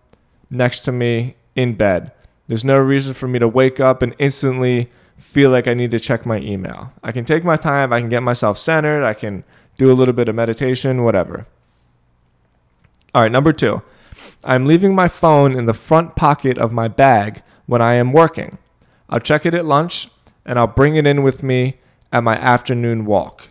next 0.50 0.80
to 0.82 0.94
me 0.94 1.36
in 1.54 1.76
bed. 1.76 2.14
There's 2.48 2.64
no 2.64 2.78
reason 2.78 3.14
for 3.14 3.28
me 3.28 3.40
to 3.40 3.48
wake 3.48 3.82
up 3.82 4.02
and 4.02 4.16
instantly 4.18 4.90
feel 5.18 5.50
like 5.50 5.68
I 5.68 5.74
need 5.74 5.92
to 5.92 6.00
check 6.00 6.26
my 6.26 6.38
email. 6.38 6.94
I 7.04 7.12
can 7.12 7.26
take 7.26 7.44
my 7.44 7.58
time, 7.58 7.92
I 7.92 8.00
can 8.00 8.08
get 8.08 8.24
myself 8.24 8.58
centered, 8.58 9.04
I 9.04 9.14
can 9.14 9.44
do 9.76 9.92
a 9.92 9.94
little 9.94 10.14
bit 10.14 10.30
of 10.30 10.36
meditation, 10.36 11.04
whatever. 11.04 11.46
All 13.14 13.24
right, 13.24 13.32
number 13.32 13.52
two, 13.52 13.82
I'm 14.46 14.66
leaving 14.66 14.96
my 14.96 15.10
phone 15.10 15.58
in 15.58 15.66
the 15.66 15.74
front 15.74 16.16
pocket 16.16 16.58
of 16.58 16.72
my 16.72 16.88
bag 16.88 17.44
when 17.66 17.82
I 17.82 17.96
am 17.96 18.14
working. 18.14 18.60
I'll 19.10 19.20
check 19.20 19.46
it 19.46 19.54
at 19.54 19.66
lunch 19.66 20.08
and 20.46 20.58
I'll 20.58 20.68
bring 20.68 20.96
it 20.96 21.06
in 21.06 21.22
with 21.22 21.44
me 21.44 21.80
at 22.14 22.24
my 22.24 22.38
afternoon 22.38 23.04
walk. 23.04 23.50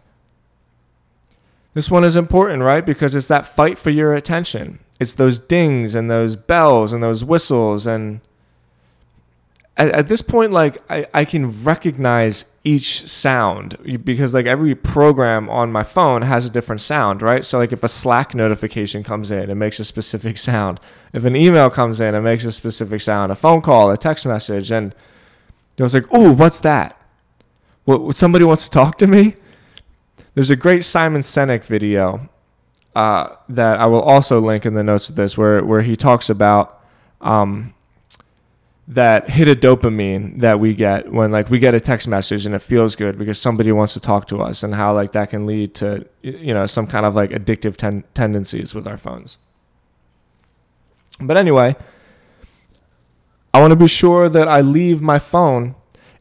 This 1.75 1.91
one 1.91 2.05
is 2.05 2.17
important, 2.17 2.63
right? 2.63 2.85
Because 2.87 3.15
it's 3.15 3.29
that 3.29 3.47
fight 3.47 3.77
for 3.79 3.91
your 3.91 4.15
attention. 4.15 4.79
It's 5.01 5.13
those 5.13 5.39
dings 5.39 5.95
and 5.95 6.11
those 6.11 6.37
bells 6.37 6.93
and 6.93 7.03
those 7.03 7.25
whistles 7.25 7.87
and 7.87 8.21
at, 9.77 9.89
at 9.91 10.09
this 10.09 10.23
point, 10.23 10.53
like 10.53 10.83
I, 10.91 11.07
I 11.13 11.25
can 11.25 11.51
recognize 11.65 12.47
each 12.63 13.07
sound 13.09 13.77
because 14.05 14.33
like 14.33 14.47
every 14.47 14.75
program 14.75 15.51
on 15.51 15.73
my 15.73 15.83
phone 15.83 16.23
has 16.23 16.47
a 16.47 16.51
different 16.51 16.81
sound, 16.81 17.23
right? 17.23 17.45
So 17.45 17.59
like 17.59 17.73
if 17.73 17.83
a 17.83 17.89
Slack 17.89 18.35
notification 18.35 19.03
comes 19.03 19.31
in, 19.31 19.51
it 19.51 19.55
makes 19.55 19.81
a 19.81 19.85
specific 19.85 20.39
sound. 20.51 20.81
If 21.13 21.25
an 21.25 21.37
email 21.37 21.71
comes 21.71 22.01
in, 22.01 22.15
it 22.15 22.21
makes 22.21 22.45
a 22.45 22.53
specific 22.53 23.01
sound. 23.01 23.33
A 23.33 23.37
phone 23.37 23.63
call, 23.63 23.91
a 23.91 23.99
text 23.99 24.27
message, 24.27 24.71
and 24.71 24.95
you 25.77 25.83
know, 25.83 25.87
it's 25.87 25.95
like, 25.95 26.07
oh, 26.13 26.33
what's 26.33 26.61
that? 26.61 27.01
What 27.85 28.15
somebody 28.15 28.45
wants 28.45 28.65
to 28.65 28.71
talk 28.71 28.97
to 28.99 29.07
me? 29.07 29.37
There's 30.35 30.51
a 30.51 30.57
great 30.57 30.85
Simon 30.85 31.21
Sinek 31.21 31.65
video 31.65 32.29
uh, 32.95 33.37
that 33.49 33.79
I 33.79 33.87
will 33.87 34.03
also 34.03 34.41
link 34.41 34.67
in 34.67 34.75
the 34.75 34.83
notes 34.83 35.09
of 35.09 35.17
this, 35.17 35.39
where 35.39 35.65
where 35.65 35.83
he 35.83 35.97
talks 35.97 36.29
about 36.29 36.85
um, 37.21 37.75
that 38.87 39.31
hit 39.31 39.49
a 39.49 39.55
dopamine 39.55 40.41
that 40.41 40.61
we 40.61 40.75
get 40.75 41.11
when 41.11 41.31
like 41.33 41.51
we 41.51 41.59
get 41.59 41.75
a 41.75 41.81
text 41.81 42.07
message 42.07 42.47
and 42.47 42.55
it 42.55 42.61
feels 42.61 42.97
good 42.97 43.19
because 43.19 43.41
somebody 43.41 43.73
wants 43.73 43.95
to 43.95 44.01
talk 44.01 44.29
to 44.29 44.43
us 44.43 44.63
and 44.63 44.75
how 44.75 44.93
like 44.93 45.13
that 45.13 45.31
can 45.31 45.47
lead 45.47 45.75
to 45.75 46.07
you 46.23 46.53
know 46.53 46.67
some 46.67 46.87
kind 46.87 47.07
of 47.07 47.15
like 47.15 47.31
addictive 47.31 47.77
ten- 47.77 48.05
tendencies 48.13 48.75
with 48.75 48.87
our 48.87 48.99
phones. 48.99 49.39
But 51.21 51.37
anyway 51.37 51.77
i 53.55 53.61
want 53.61 53.71
to 53.71 53.77
be 53.77 53.87
sure 53.87 54.29
that 54.29 54.49
i 54.49 54.61
leave 54.61 55.01
my 55.01 55.19
phone 55.19 55.77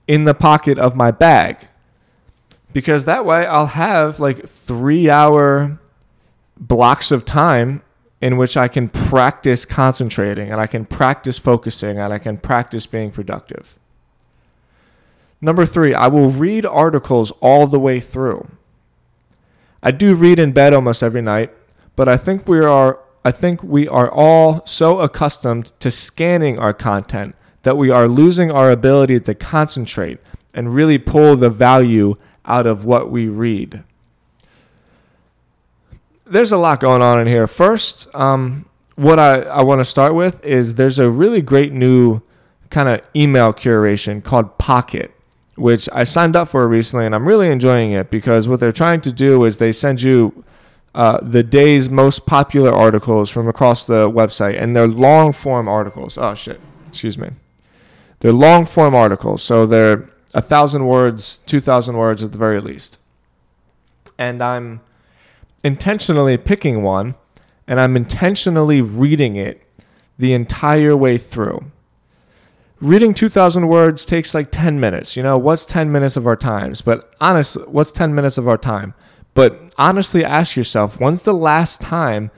in 0.07 0.23
the 0.23 0.35
pocket 0.35 0.77
of 0.77 0.95
my 0.95 1.09
bag 1.09 1.67
because 2.73 3.05
that 3.05 3.25
way 3.25 3.45
i'll 3.45 3.67
have 3.67 4.19
like 4.19 4.47
3 4.47 5.09
hour 5.09 5.79
blocks 6.57 7.11
of 7.11 7.25
time 7.25 7.81
in 8.23 8.37
which 8.37 8.55
I 8.55 8.69
can 8.69 8.87
practice 8.87 9.65
concentrating 9.65 10.49
and 10.49 10.61
I 10.61 10.65
can 10.65 10.85
practice 10.85 11.37
focusing 11.37 11.99
and 11.99 12.13
I 12.13 12.19
can 12.19 12.37
practice 12.37 12.85
being 12.85 13.11
productive. 13.11 13.77
Number 15.41 15.65
three, 15.65 15.93
I 15.93 16.07
will 16.07 16.29
read 16.29 16.65
articles 16.65 17.31
all 17.41 17.67
the 17.67 17.81
way 17.81 17.99
through. 17.99 18.47
I 19.81 19.91
do 19.91 20.15
read 20.15 20.39
in 20.39 20.53
bed 20.53 20.73
almost 20.73 21.03
every 21.03 21.21
night, 21.21 21.51
but 21.97 22.07
I 22.07 22.15
think 22.15 22.47
we 22.47 22.63
are 22.63 22.99
I 23.25 23.31
think 23.31 23.61
we 23.61 23.89
are 23.89 24.09
all 24.09 24.65
so 24.65 24.99
accustomed 24.99 25.73
to 25.81 25.91
scanning 25.91 26.57
our 26.57 26.73
content 26.73 27.35
that 27.63 27.77
we 27.77 27.89
are 27.89 28.07
losing 28.07 28.51
our 28.51 28.71
ability 28.71 29.19
to 29.19 29.35
concentrate 29.35 30.19
and 30.53 30.73
really 30.73 30.97
pull 30.97 31.35
the 31.35 31.49
value 31.49 32.15
out 32.45 32.67
of 32.67 32.85
what 32.85 33.09
we 33.09 33.27
read. 33.27 33.83
There's 36.25 36.51
a 36.51 36.57
lot 36.57 36.79
going 36.79 37.01
on 37.01 37.19
in 37.19 37.27
here. 37.27 37.47
First, 37.47 38.13
um, 38.15 38.65
what 38.95 39.19
I, 39.19 39.41
I 39.41 39.63
want 39.63 39.79
to 39.79 39.85
start 39.85 40.15
with 40.15 40.45
is 40.45 40.75
there's 40.75 40.99
a 40.99 41.09
really 41.09 41.41
great 41.41 41.73
new 41.73 42.21
kind 42.69 42.89
of 42.89 43.07
email 43.15 43.53
curation 43.53 44.23
called 44.23 44.57
Pocket, 44.57 45.11
which 45.55 45.87
I 45.93 46.03
signed 46.03 46.35
up 46.35 46.49
for 46.49 46.67
recently 46.67 47.05
and 47.05 47.13
I'm 47.13 47.27
really 47.27 47.49
enjoying 47.49 47.91
it 47.91 48.09
because 48.09 48.47
what 48.47 48.59
they're 48.59 48.71
trying 48.71 49.01
to 49.01 49.11
do 49.11 49.45
is 49.45 49.57
they 49.57 49.71
send 49.71 50.01
you 50.01 50.43
uh, 50.95 51.19
the 51.21 51.43
day's 51.43 51.89
most 51.89 52.25
popular 52.25 52.71
articles 52.71 53.29
from 53.29 53.47
across 53.47 53.85
the 53.85 54.09
website 54.09 54.61
and 54.61 54.75
they're 54.75 54.87
long 54.87 55.33
form 55.33 55.67
articles. 55.67 56.17
Oh, 56.17 56.35
shit. 56.35 56.59
Excuse 56.87 57.17
me. 57.17 57.29
They're 58.19 58.31
long 58.31 58.65
form 58.65 58.95
articles. 58.95 59.43
So 59.43 59.65
they're 59.65 60.09
a 60.33 60.41
thousand 60.41 60.87
words, 60.87 61.39
two 61.45 61.61
thousand 61.61 61.97
words 61.97 62.23
at 62.23 62.31
the 62.31 62.37
very 62.37 62.61
least. 62.61 62.97
And 64.17 64.41
I'm 64.41 64.81
intentionally 65.63 66.37
picking 66.37 66.83
one 66.83 67.15
and 67.67 67.79
I'm 67.79 67.95
intentionally 67.95 68.81
reading 68.81 69.35
it 69.35 69.61
the 70.17 70.33
entire 70.33 70.95
way 70.95 71.17
through. 71.17 71.65
Reading 72.81 73.13
2,000 73.13 73.69
words 73.69 74.03
takes 74.03 74.35
like 74.35 74.51
10 74.51 74.79
minutes. 74.79 75.15
You 75.15 75.23
know, 75.23 75.37
what's 75.37 75.63
10 75.63 75.91
minutes 75.91 76.17
of 76.17 76.27
our 76.27 76.35
times? 76.35 76.81
But 76.81 77.13
honestly, 77.21 77.63
what's 77.63 77.93
10 77.93 78.13
minutes 78.13 78.37
of 78.37 78.47
our 78.47 78.57
time? 78.57 78.93
But 79.33 79.73
honestly, 79.77 80.23
ask 80.23 80.55
yourself 80.55 80.99
when's 80.99 81.23
the 81.23 81.33
last 81.33 81.81
time 81.81 82.29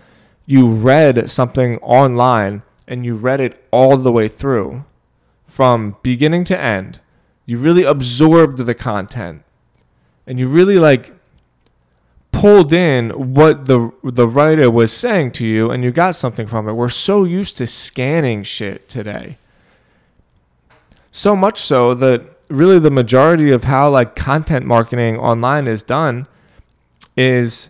you 0.45 0.67
read 0.67 1.29
something 1.29 1.77
online 1.79 2.61
and 2.87 3.03
you 3.03 3.15
read 3.15 3.41
it 3.41 3.63
all 3.71 3.97
the 3.97 4.11
way 4.11 4.27
through 4.27 4.85
from 5.47 5.97
beginning 6.03 6.43
to 6.45 6.57
end? 6.57 6.99
You 7.45 7.57
really 7.57 7.83
absorbed 7.83 8.59
the 8.59 8.73
content 8.73 9.43
and 10.25 10.39
you 10.39 10.47
really 10.47 10.77
like 10.77 11.13
pulled 12.31 12.73
in 12.73 13.11
what 13.33 13.65
the 13.65 13.91
the 14.03 14.27
writer 14.27 14.69
was 14.69 14.91
saying 14.91 15.31
to 15.31 15.45
you 15.45 15.71
and 15.71 15.83
you 15.83 15.91
got 15.91 16.15
something 16.15 16.47
from 16.47 16.67
it. 16.67 16.73
We're 16.73 16.89
so 16.89 17.23
used 17.23 17.57
to 17.57 17.67
scanning 17.67 18.43
shit 18.43 18.89
today. 18.89 19.37
So 21.11 21.35
much 21.35 21.59
so 21.59 21.93
that 21.95 22.23
really 22.49 22.79
the 22.79 22.91
majority 22.91 23.51
of 23.51 23.63
how 23.63 23.89
like 23.89 24.15
content 24.15 24.65
marketing 24.65 25.17
online 25.17 25.67
is 25.67 25.81
done 25.81 26.27
is 27.15 27.69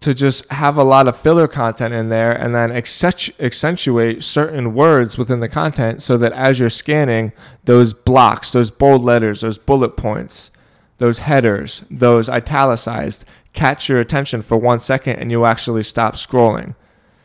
to 0.00 0.14
just 0.14 0.50
have 0.50 0.78
a 0.78 0.84
lot 0.84 1.06
of 1.06 1.16
filler 1.16 1.46
content 1.46 1.92
in 1.92 2.08
there 2.08 2.32
and 2.32 2.54
then 2.54 2.72
accentuate 2.72 4.22
certain 4.24 4.74
words 4.74 5.18
within 5.18 5.40
the 5.40 5.48
content 5.48 6.02
so 6.02 6.16
that 6.16 6.32
as 6.32 6.58
you're 6.58 6.70
scanning 6.70 7.32
those 7.64 7.92
blocks, 7.92 8.52
those 8.52 8.70
bold 8.70 9.02
letters, 9.02 9.42
those 9.42 9.58
bullet 9.58 9.98
points, 9.98 10.50
those 10.96 11.20
headers, 11.20 11.84
those 11.90 12.30
italicized 12.30 13.26
catch 13.52 13.88
your 13.88 14.00
attention 14.00 14.42
for 14.42 14.56
one 14.56 14.78
second 14.78 15.16
and 15.16 15.30
you 15.30 15.44
actually 15.44 15.82
stop 15.82 16.14
scrolling. 16.14 16.74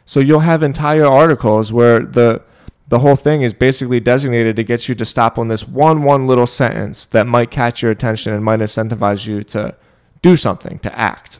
So 0.05 0.19
you'll 0.19 0.41
have 0.41 0.61
entire 0.61 1.05
articles 1.05 1.71
where 1.71 1.99
the 1.99 2.41
the 2.87 2.99
whole 2.99 3.15
thing 3.15 3.41
is 3.41 3.51
basically 3.53 3.99
designated 3.99 4.55
to 4.57 4.63
get 4.63 4.87
you 4.87 4.93
to 4.93 5.05
stop 5.05 5.39
on 5.39 5.47
this 5.47 5.67
one 5.67 6.03
one 6.03 6.27
little 6.27 6.45
sentence 6.45 7.05
that 7.07 7.25
might 7.25 7.49
catch 7.49 7.81
your 7.81 7.89
attention 7.91 8.33
and 8.33 8.43
might 8.43 8.59
incentivize 8.59 9.25
you 9.25 9.43
to 9.43 9.75
do 10.21 10.35
something, 10.35 10.77
to 10.79 10.95
act. 10.97 11.39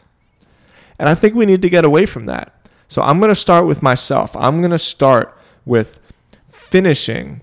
And 0.98 1.08
I 1.08 1.14
think 1.14 1.34
we 1.34 1.46
need 1.46 1.62
to 1.62 1.70
get 1.70 1.84
away 1.84 2.06
from 2.06 2.26
that. 2.26 2.52
So 2.88 3.02
I'm 3.02 3.18
going 3.18 3.30
to 3.30 3.34
start 3.34 3.66
with 3.66 3.82
myself. 3.82 4.36
I'm 4.36 4.60
going 4.60 4.70
to 4.70 4.78
start 4.78 5.36
with 5.64 6.00
finishing 6.48 7.42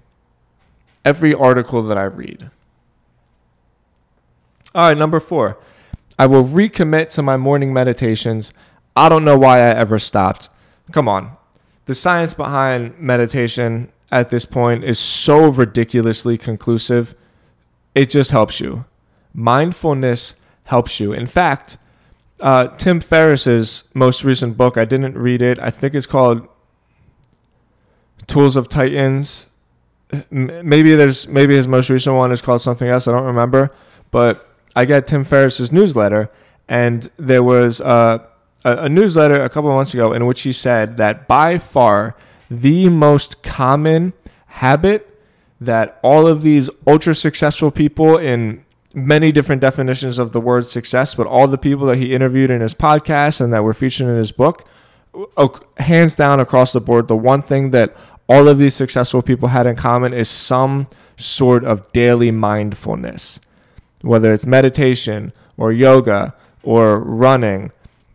every 1.06 1.34
article 1.34 1.84
that 1.84 1.98
I 1.98 2.04
read. 2.04 2.50
All 4.74 4.88
right, 4.88 4.98
number 4.98 5.20
4. 5.20 5.58
I 6.18 6.26
will 6.26 6.44
recommit 6.44 7.10
to 7.10 7.22
my 7.22 7.38
morning 7.38 7.74
meditations. 7.74 8.54
I 8.96 9.10
don't 9.10 9.26
know 9.26 9.38
why 9.38 9.60
I 9.60 9.70
ever 9.72 10.00
stopped. 10.00 10.50
Come 10.92 11.08
on. 11.08 11.36
The 11.86 11.96
science 11.96 12.34
behind 12.34 12.98
meditation 12.98 13.92
at 14.12 14.30
this 14.30 14.46
point 14.46 14.84
is 14.84 15.00
so 15.00 15.50
ridiculously 15.50 16.38
conclusive. 16.38 17.16
It 17.94 18.10
just 18.10 18.32
helps 18.32 18.60
you. 18.60 18.86
Mindfulness 19.34 20.36
helps 20.66 21.00
you. 21.00 21.14
In 21.14 21.28
fact, 21.28 21.78
uh, 22.44 22.68
Tim 22.76 23.00
Ferriss's 23.00 23.86
most 23.94 24.26
recent 24.26 24.58
book, 24.58 24.78
I 24.78 24.84
didn't 24.84 25.18
read 25.18 25.42
it. 25.42 25.58
I 25.60 25.70
think 25.70 25.96
it's 25.96 26.06
called 26.06 26.46
Tools 28.28 28.58
of 28.58 28.68
Titans. 28.68 29.48
Maybe 30.30 30.94
there's 30.94 31.26
maybe 31.26 31.56
his 31.56 31.70
most 31.70 31.90
recent 31.90 32.18
one 32.18 32.34
is 32.34 32.42
called 32.42 32.60
something 32.60 32.90
else. 32.90 33.08
I 33.08 33.14
don't 33.14 33.24
remember, 33.24 33.72
but 34.12 34.46
I 34.76 34.84
got 34.84 35.08
Tim 35.08 35.24
Ferriss's 35.24 35.72
newsletter, 35.72 36.30
and 36.68 37.10
there 37.16 37.42
was 37.42 37.80
a, 37.80 38.28
a 38.66 38.90
newsletter 38.90 39.42
a 39.42 39.50
couple 39.50 39.70
of 39.70 39.76
months 39.78 39.94
ago 39.94 40.12
in 40.12 40.26
which 40.26 40.42
he 40.42 40.52
said 40.52 40.98
that 40.98 41.30
by 41.30 41.58
far 41.58 42.14
the 42.52 42.90
most 42.90 43.42
common 43.42 44.12
habit 44.48 45.18
that 45.62 45.98
all 46.04 46.28
of 46.28 46.42
these 46.42 46.70
ultra 46.86 47.16
successful 47.16 47.72
people 47.72 48.18
in 48.18 48.66
many 48.94 49.32
different 49.32 49.62
definitions 49.62 50.20
of 50.20 50.32
the 50.32 50.42
word 50.42 50.66
success, 50.68 51.16
but 51.16 51.28
all 51.28 51.48
the 51.48 51.58
people 51.58 51.88
that 51.88 51.98
he 51.98 52.14
interviewed 52.14 52.52
in 52.52 52.62
his 52.62 52.74
podcast 52.74 53.42
and 53.42 53.52
that 53.52 53.64
were 53.64 53.74
featured 53.74 54.08
in 54.08 54.18
his 54.18 54.32
book, 54.32 54.68
hands 55.78 56.16
down 56.16 56.40
across 56.40 56.74
the 56.74 56.82
board, 56.82 57.08
the 57.08 57.16
one 57.16 57.42
thing 57.42 57.72
that 57.72 57.96
all 58.28 58.48
of 58.48 58.58
these 58.58 58.74
successful 58.74 59.22
people 59.22 59.50
had 59.50 59.68
in 59.68 59.76
common 59.76 60.14
is 60.14 60.30
some 60.30 60.88
sort 61.18 61.64
of 61.64 61.92
daily 61.92 62.32
mindfulness. 62.32 63.40
Whether 64.02 64.34
it's 64.34 64.46
meditation 64.46 65.34
or 65.58 65.72
yoga 65.72 66.36
or 66.62 67.00
running 67.00 67.72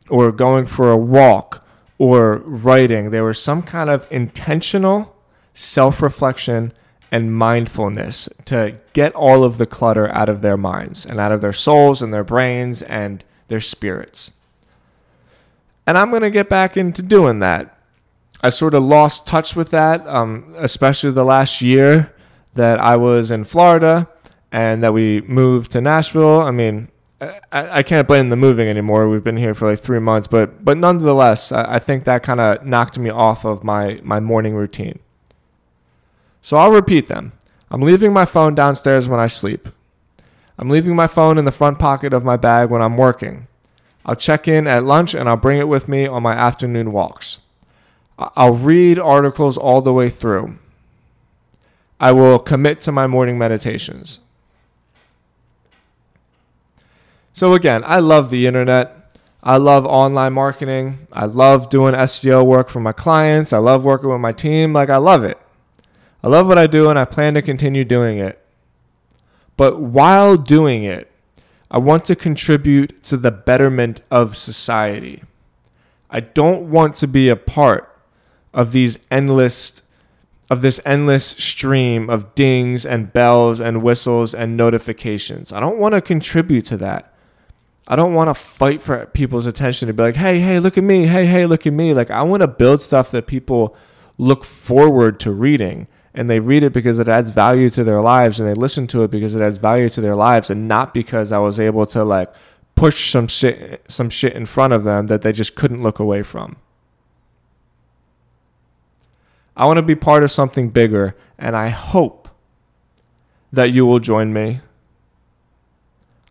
or 0.09 0.33
going 0.33 0.67
for 0.67 0.91
a 0.91 0.97
walk 0.97 1.65
or 1.99 2.39
writing, 2.47 3.11
there 3.11 3.25
was 3.25 3.41
some 3.41 3.63
kind 3.63 3.91
of 3.91 4.07
intentional 4.11 5.15
self 5.55 6.03
reflection 6.03 6.73
and 7.11 7.35
mindfulness 7.35 8.29
to 8.45 8.77
get 8.93 9.15
all 9.15 9.45
of 9.45 9.59
the 9.59 9.67
clutter 9.67 10.09
out 10.13 10.29
of 10.29 10.43
their 10.43 10.57
minds 10.57 11.07
and 11.07 11.19
out 11.19 11.33
of 11.33 11.41
their 11.41 11.53
souls 11.53 12.03
and 12.03 12.13
their 12.13 12.25
brains 12.25 12.83
and 12.83 13.25
their 13.49 13.61
spirits. 13.61 14.33
And 15.87 15.97
I'm 15.97 16.11
going 16.11 16.23
to 16.23 16.31
get 16.31 16.49
back 16.49 16.77
into 16.77 17.01
doing 17.03 17.39
that. 17.39 17.79
I 18.43 18.51
sort 18.51 18.75
of 18.75 18.83
lost 18.83 19.27
touch 19.27 19.57
with 19.57 19.71
that, 19.71 20.07
um, 20.07 20.55
especially 20.59 21.11
the 21.11 21.25
last 21.25 21.63
year 21.63 22.15
that 22.55 22.79
I 22.79 22.97
was 22.97 23.31
in 23.31 23.45
Florida 23.45 24.09
and 24.53 24.83
that 24.83 24.93
we 24.93 25.23
moved 25.23 25.73
to 25.73 25.81
Nashville. 25.81 26.41
I 26.41 26.51
mean, 26.51 26.89
I, 27.21 27.39
I 27.51 27.83
can't 27.83 28.07
blame 28.07 28.29
the 28.29 28.37
moving 28.37 28.69
anymore. 28.69 29.09
We've 29.09 29.25
been 29.25 29.37
here 29.37 29.55
for 29.55 29.71
like 29.71 29.81
three 29.81 29.99
months, 29.99 30.29
but 30.29 30.65
but 30.65 30.79
nonetheless, 30.79 31.51
I, 31.51 31.75
I 31.75 31.79
think 31.79 32.05
that 32.05 32.23
kind 32.23 32.41
of 32.41 32.65
knocked 32.65 32.99
me 32.99 33.11
off 33.11 33.45
of 33.45 33.65
my 33.65 34.01
my 34.05 34.21
morning 34.21 34.55
routine. 34.55 35.01
So 36.43 36.57
I'll 36.57 36.71
repeat 36.71 37.09
them. 37.09 37.33
I'm 37.71 37.83
leaving 37.83 38.13
my 38.13 38.25
phone 38.25 38.55
downstairs 38.55 39.09
when 39.09 39.21
I 39.21 39.27
sleep. 39.27 39.69
I'm 40.59 40.71
leaving 40.71 40.97
my 40.97 41.07
phone 41.07 41.39
in 41.39 41.45
the 41.45 41.53
front 41.53 41.79
pocket 41.79 42.13
of 42.13 42.25
my 42.25 42.37
bag 42.37 42.71
when 42.71 42.83
I'm 42.83 42.97
working. 42.97 43.47
I'll 44.05 44.17
check 44.17 44.49
in 44.49 44.67
at 44.67 44.85
lunch 44.85 45.15
and 45.15 45.29
I'll 45.29 45.37
bring 45.37 45.59
it 45.59 45.69
with 45.69 45.89
me 45.89 46.07
on 46.07 46.23
my 46.23 46.33
afternoon 46.33 46.93
walks. 46.93 47.39
I'll 48.19 48.55
read 48.55 48.99
articles 48.99 49.57
all 49.57 49.83
the 49.83 49.93
way 49.93 50.09
through. 50.11 50.59
I 52.01 52.13
will 52.13 52.39
commit 52.39 52.81
to 52.81 52.93
my 52.93 53.07
morning 53.07 53.39
meditations. 53.39 54.21
So 57.33 57.55
again, 57.55 57.83
I 57.85 58.01
love 58.01 58.31
the 58.31 58.47
internet. 58.47 59.13
I 59.43 59.57
love 59.59 59.87
online 59.87 60.33
marketing. 60.33 61.07
I 61.13 61.27
love 61.27 61.71
doing 61.71 61.95
SEO 61.95 62.45
work 62.45 62.69
for 62.69 62.81
my 62.81 62.93
clients. 62.93 63.53
I 63.53 63.59
love 63.59 63.85
working 63.85 64.09
with 64.09 64.21
my 64.21 64.33
team. 64.33 64.73
Like 64.73 64.91
I 64.91 64.97
love 64.97 65.23
it. 65.23 65.39
I 66.23 66.29
love 66.29 66.47
what 66.47 66.59
I 66.59 66.67
do 66.67 66.89
and 66.91 66.99
I 66.99 67.05
plan 67.05 67.35
to 67.35 67.43
continue 67.43 67.85
doing 67.85 68.19
it. 68.19 68.45
But 69.57 69.81
while 69.81 70.37
doing 70.37 70.85
it, 70.85 71.11
I 71.71 71.79
want 71.79 72.05
to 72.07 72.17
contribute 72.17 73.03
to 73.05 73.17
the 73.17 73.31
betterment 73.31 74.01
of 74.11 74.37
society. 74.37 75.23
I 76.11 76.21
don't 76.21 76.71
want 76.71 76.95
to 76.97 77.07
be 77.07 77.29
a 77.29 77.37
part 77.37 77.95
of 78.55 78.73
these 78.73 78.99
endless 79.11 79.83
of 80.51 80.63
this 80.63 80.81
endless 80.87 81.27
stream 81.27 82.09
of 82.09 82.35
dings 82.35 82.87
and 82.87 83.13
bells 83.13 83.61
and 83.61 83.83
whistles 83.83 84.35
and 84.35 84.57
notifications. 84.57 85.53
I 85.53 85.61
don't 85.61 85.77
want 85.77 85.95
to 85.95 86.01
contribute 86.01 86.65
to 86.67 86.79
that. 86.79 87.13
I 87.87 87.97
don't 87.97 88.15
want 88.15 88.29
to 88.29 88.35
fight 88.35 88.81
for 88.81 89.05
people's 89.07 89.45
attention 89.45 89.89
to 89.89 89.93
be 89.93 90.03
like, 90.03 90.17
hey, 90.17 90.41
hey, 90.41 90.59
look 90.59 90.79
at 90.79 90.85
me. 90.85 91.07
Hey, 91.07 91.27
hey, 91.27 91.45
look 91.45 91.67
at 91.67 91.75
me. 91.75 91.93
Like, 91.93 92.11
I 92.11 92.23
want 92.23 92.41
to 92.41 92.47
build 92.47 92.81
stuff 92.81 93.11
that 93.11 93.27
people 93.27 93.77
look 94.17 94.45
forward 94.45 95.21
to 95.21 95.33
reading 95.33 95.87
and 96.19 96.29
they 96.29 96.41
read 96.41 96.63
it 96.63 96.73
because 96.73 96.99
it 96.99 97.09
adds 97.09 97.31
value 97.31 97.71
to 97.71 97.85
their 97.85 98.01
lives 98.01 98.41
and 98.41 98.49
they 98.49 98.55
listen 98.55 98.87
to 98.89 99.03
it 99.05 99.11
because 99.11 99.35
it 99.35 99.41
adds 99.41 99.59
value 99.59 99.89
to 99.89 100.01
their 100.01 100.17
lives 100.17 100.51
and 100.51 100.67
not 100.67 100.93
because 100.93 101.31
I 101.31 101.39
was 101.39 101.61
able 101.61 101.87
to 101.87 102.05
like 102.05 102.33
push 102.75 103.11
some 103.11 103.29
shit 103.29 103.85
some 103.89 104.11
shit 104.11 104.35
in 104.35 104.47
front 104.47 104.73
of 104.73 104.85
them 104.85 105.07
that 105.07 105.23
they 105.23 105.33
just 105.33 105.55
couldn't 105.55 105.83
look 105.83 105.99
away 105.99 106.23
from. 106.23 106.57
I 109.57 109.67
want 109.67 109.79
to 109.79 109.83
be 109.83 109.95
part 109.95 110.25
of 110.25 110.31
something 110.31 110.71
bigger 110.71 111.15
and 111.39 111.57
I 111.57 111.69
hope 111.69 112.29
that 113.53 113.73
you 113.73 113.87
will 113.87 114.01
join 114.01 114.33
me 114.33 114.61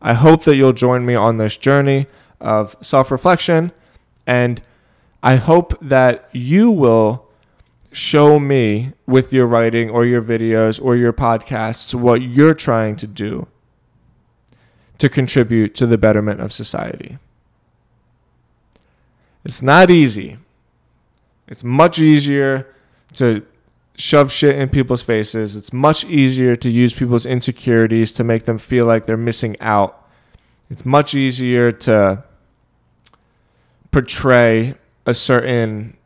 I 0.02 0.14
hope 0.14 0.44
that 0.44 0.56
you'll 0.56 0.74
join 0.74 1.06
me 1.06 1.16
on 1.16 1.38
this 1.38 1.58
journey 1.58 2.08
of 2.40 2.76
self 2.82 3.12
reflection. 3.12 3.72
And 4.26 4.62
I 5.24 5.38
hope 5.38 5.78
that 5.82 6.30
you 6.32 6.70
will 6.70 7.27
show 7.98 8.40
me 8.40 8.94
with 9.08 9.34
your 9.34 9.48
writing 9.48 9.90
or 9.90 10.06
your 10.06 10.22
videos 10.22 10.80
or 10.82 10.96
your 10.96 11.12
podcasts 11.12 11.96
what 11.96 12.22
you're 12.22 12.54
trying 12.54 12.96
to 12.96 13.08
do 13.08 13.48
to 15.00 15.10
contribute 15.10 15.74
to 15.74 15.88
the 15.88 15.98
betterment 15.98 16.40
of 16.40 16.54
society. 16.54 17.18
It's 19.44 19.64
not 19.64 19.90
easy. 19.90 20.38
It's 21.48 21.64
much 21.64 21.98
easier 21.98 22.68
to 23.16 23.44
shove 23.96 24.32
shit 24.32 24.56
in 24.56 24.70
people's 24.70 25.02
faces. 25.02 25.56
It's 25.56 25.74
much 25.74 26.06
easier 26.06 26.56
to 26.56 26.70
use 26.70 26.94
people's 26.94 27.26
insecurities 27.26 28.12
to 28.14 28.24
make 28.24 28.46
them 28.46 28.60
feel 28.60 28.86
like 28.86 29.08
they're 29.08 29.18
missing 29.18 29.56
out. 29.60 30.08
It's 30.70 30.86
much 30.86 31.16
easier 31.16 31.72
to 31.72 32.24
portray 33.90 34.76
a 35.08 35.16
certain 35.16 35.97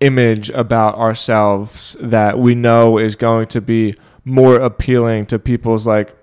image 0.00 0.50
about 0.50 0.96
ourselves 0.96 1.96
that 2.00 2.38
we 2.38 2.54
know 2.54 2.98
is 2.98 3.16
going 3.16 3.46
to 3.46 3.60
be 3.60 3.94
more 4.24 4.56
appealing 4.56 5.26
to 5.26 5.38
people's 5.38 5.86
like 5.86 6.16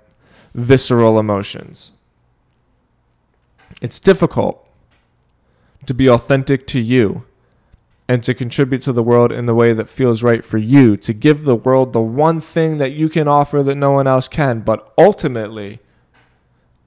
visceral 0.53 1.19
emotions. 1.19 1.91
It's 3.81 3.99
difficult 3.99 4.67
to 5.85 5.93
be 5.93 6.09
authentic 6.09 6.65
to 6.67 6.79
you 6.79 7.23
and 8.07 8.23
to 8.23 8.33
contribute 8.33 8.81
to 8.81 8.93
the 8.93 9.03
world 9.03 9.31
in 9.31 9.45
the 9.45 9.55
way 9.55 9.73
that 9.73 9.89
feels 9.89 10.23
right 10.23 10.43
for 10.43 10.57
you, 10.57 10.95
to 10.97 11.13
give 11.13 11.43
the 11.43 11.55
world 11.55 11.93
the 11.93 12.01
one 12.01 12.39
thing 12.39 12.77
that 12.77 12.93
you 12.93 13.09
can 13.09 13.27
offer 13.27 13.61
that 13.61 13.75
no 13.75 13.91
one 13.91 14.07
else 14.07 14.27
can. 14.27 14.61
But 14.61 14.91
ultimately, 14.97 15.79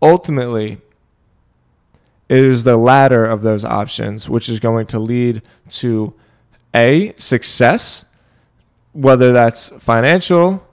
ultimately, 0.01 0.81
it 2.29 2.39
is 2.39 2.65
the 2.65 2.77
latter 2.77 3.27
of 3.27 3.43
those 3.43 3.65
options 3.65 4.29
which 4.31 4.49
is 4.49 4.61
going 4.61 4.87
to 4.87 4.99
lead 4.99 5.43
to 5.69 6.15
a 6.75 7.15
success, 7.17 8.05
whether 8.93 9.33
that's 9.33 9.71
financial, 9.79 10.67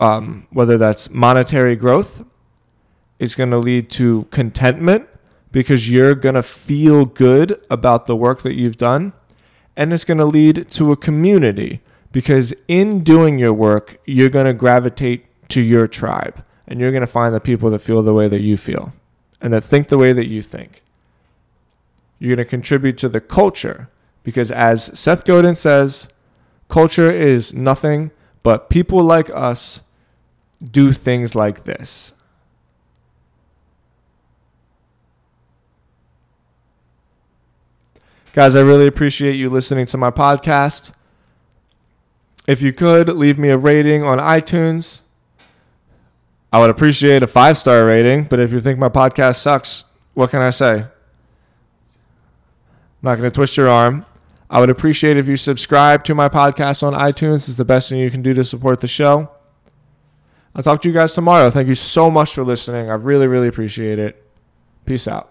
um, 0.00 0.46
whether 0.50 0.78
that's 0.78 1.10
monetary 1.10 1.76
growth. 1.76 2.24
It's 3.18 3.34
going 3.34 3.50
to 3.50 3.58
lead 3.58 3.88
to 3.90 4.26
contentment 4.30 5.08
because 5.52 5.88
you're 5.88 6.14
going 6.14 6.34
to 6.34 6.42
feel 6.42 7.04
good 7.04 7.60
about 7.70 8.06
the 8.06 8.16
work 8.16 8.42
that 8.42 8.54
you've 8.54 8.78
done 8.78 9.12
and 9.76 9.92
it's 9.92 10.04
going 10.04 10.18
to 10.18 10.24
lead 10.24 10.70
to 10.70 10.92
a 10.92 10.96
community 10.96 11.80
because 12.10 12.52
in 12.68 13.02
doing 13.02 13.38
your 13.38 13.52
work, 13.52 13.98
you're 14.06 14.28
going 14.28 14.46
to 14.46 14.52
gravitate 14.52 15.24
to 15.48 15.60
your 15.60 15.86
tribe 15.86 16.44
and 16.66 16.80
you're 16.80 16.90
going 16.90 17.02
to 17.02 17.06
find 17.06 17.34
the 17.34 17.40
people 17.40 17.70
that 17.70 17.80
feel 17.80 18.02
the 18.02 18.14
way 18.14 18.28
that 18.28 18.40
you 18.40 18.56
feel 18.56 18.92
and 19.40 19.52
that 19.52 19.64
think 19.64 19.88
the 19.88 19.98
way 19.98 20.12
that 20.12 20.28
you 20.28 20.42
think. 20.42 20.82
You're 22.18 22.36
going 22.36 22.44
to 22.44 22.50
contribute 22.50 22.98
to 22.98 23.08
the 23.08 23.20
culture 23.20 23.88
because, 24.22 24.50
as 24.50 24.98
Seth 24.98 25.24
Godin 25.24 25.54
says, 25.54 26.08
culture 26.68 27.10
is 27.10 27.52
nothing 27.52 28.10
but 28.42 28.70
people 28.70 29.02
like 29.02 29.30
us 29.30 29.80
do 30.70 30.92
things 30.92 31.34
like 31.34 31.64
this. 31.64 32.14
Guys, 38.32 38.56
I 38.56 38.60
really 38.60 38.86
appreciate 38.86 39.36
you 39.36 39.50
listening 39.50 39.84
to 39.86 39.98
my 39.98 40.10
podcast. 40.10 40.92
If 42.46 42.62
you 42.62 42.72
could 42.72 43.08
leave 43.10 43.38
me 43.38 43.50
a 43.50 43.58
rating 43.58 44.02
on 44.02 44.18
iTunes, 44.18 45.00
I 46.50 46.58
would 46.58 46.70
appreciate 46.70 47.22
a 47.22 47.26
five 47.26 47.58
star 47.58 47.84
rating. 47.84 48.24
But 48.24 48.40
if 48.40 48.52
you 48.52 48.60
think 48.60 48.78
my 48.78 48.88
podcast 48.88 49.36
sucks, 49.36 49.84
what 50.14 50.30
can 50.30 50.40
I 50.40 50.50
say? 50.50 50.72
I'm 50.72 50.88
not 53.02 53.16
going 53.16 53.28
to 53.28 53.30
twist 53.30 53.56
your 53.56 53.68
arm. 53.68 54.06
I 54.52 54.60
would 54.60 54.68
appreciate 54.68 55.16
if 55.16 55.26
you 55.26 55.36
subscribe 55.36 56.04
to 56.04 56.14
my 56.14 56.28
podcast 56.28 56.82
on 56.82 56.92
iTunes. 56.92 57.48
It's 57.48 57.56
the 57.56 57.64
best 57.64 57.88
thing 57.88 58.00
you 58.00 58.10
can 58.10 58.20
do 58.20 58.34
to 58.34 58.44
support 58.44 58.82
the 58.82 58.86
show. 58.86 59.30
I'll 60.54 60.62
talk 60.62 60.82
to 60.82 60.88
you 60.88 60.94
guys 60.94 61.14
tomorrow. 61.14 61.48
Thank 61.48 61.68
you 61.68 61.74
so 61.74 62.10
much 62.10 62.34
for 62.34 62.44
listening. 62.44 62.90
I 62.90 62.94
really, 62.94 63.26
really 63.26 63.48
appreciate 63.48 63.98
it. 63.98 64.22
Peace 64.84 65.08
out. 65.08 65.30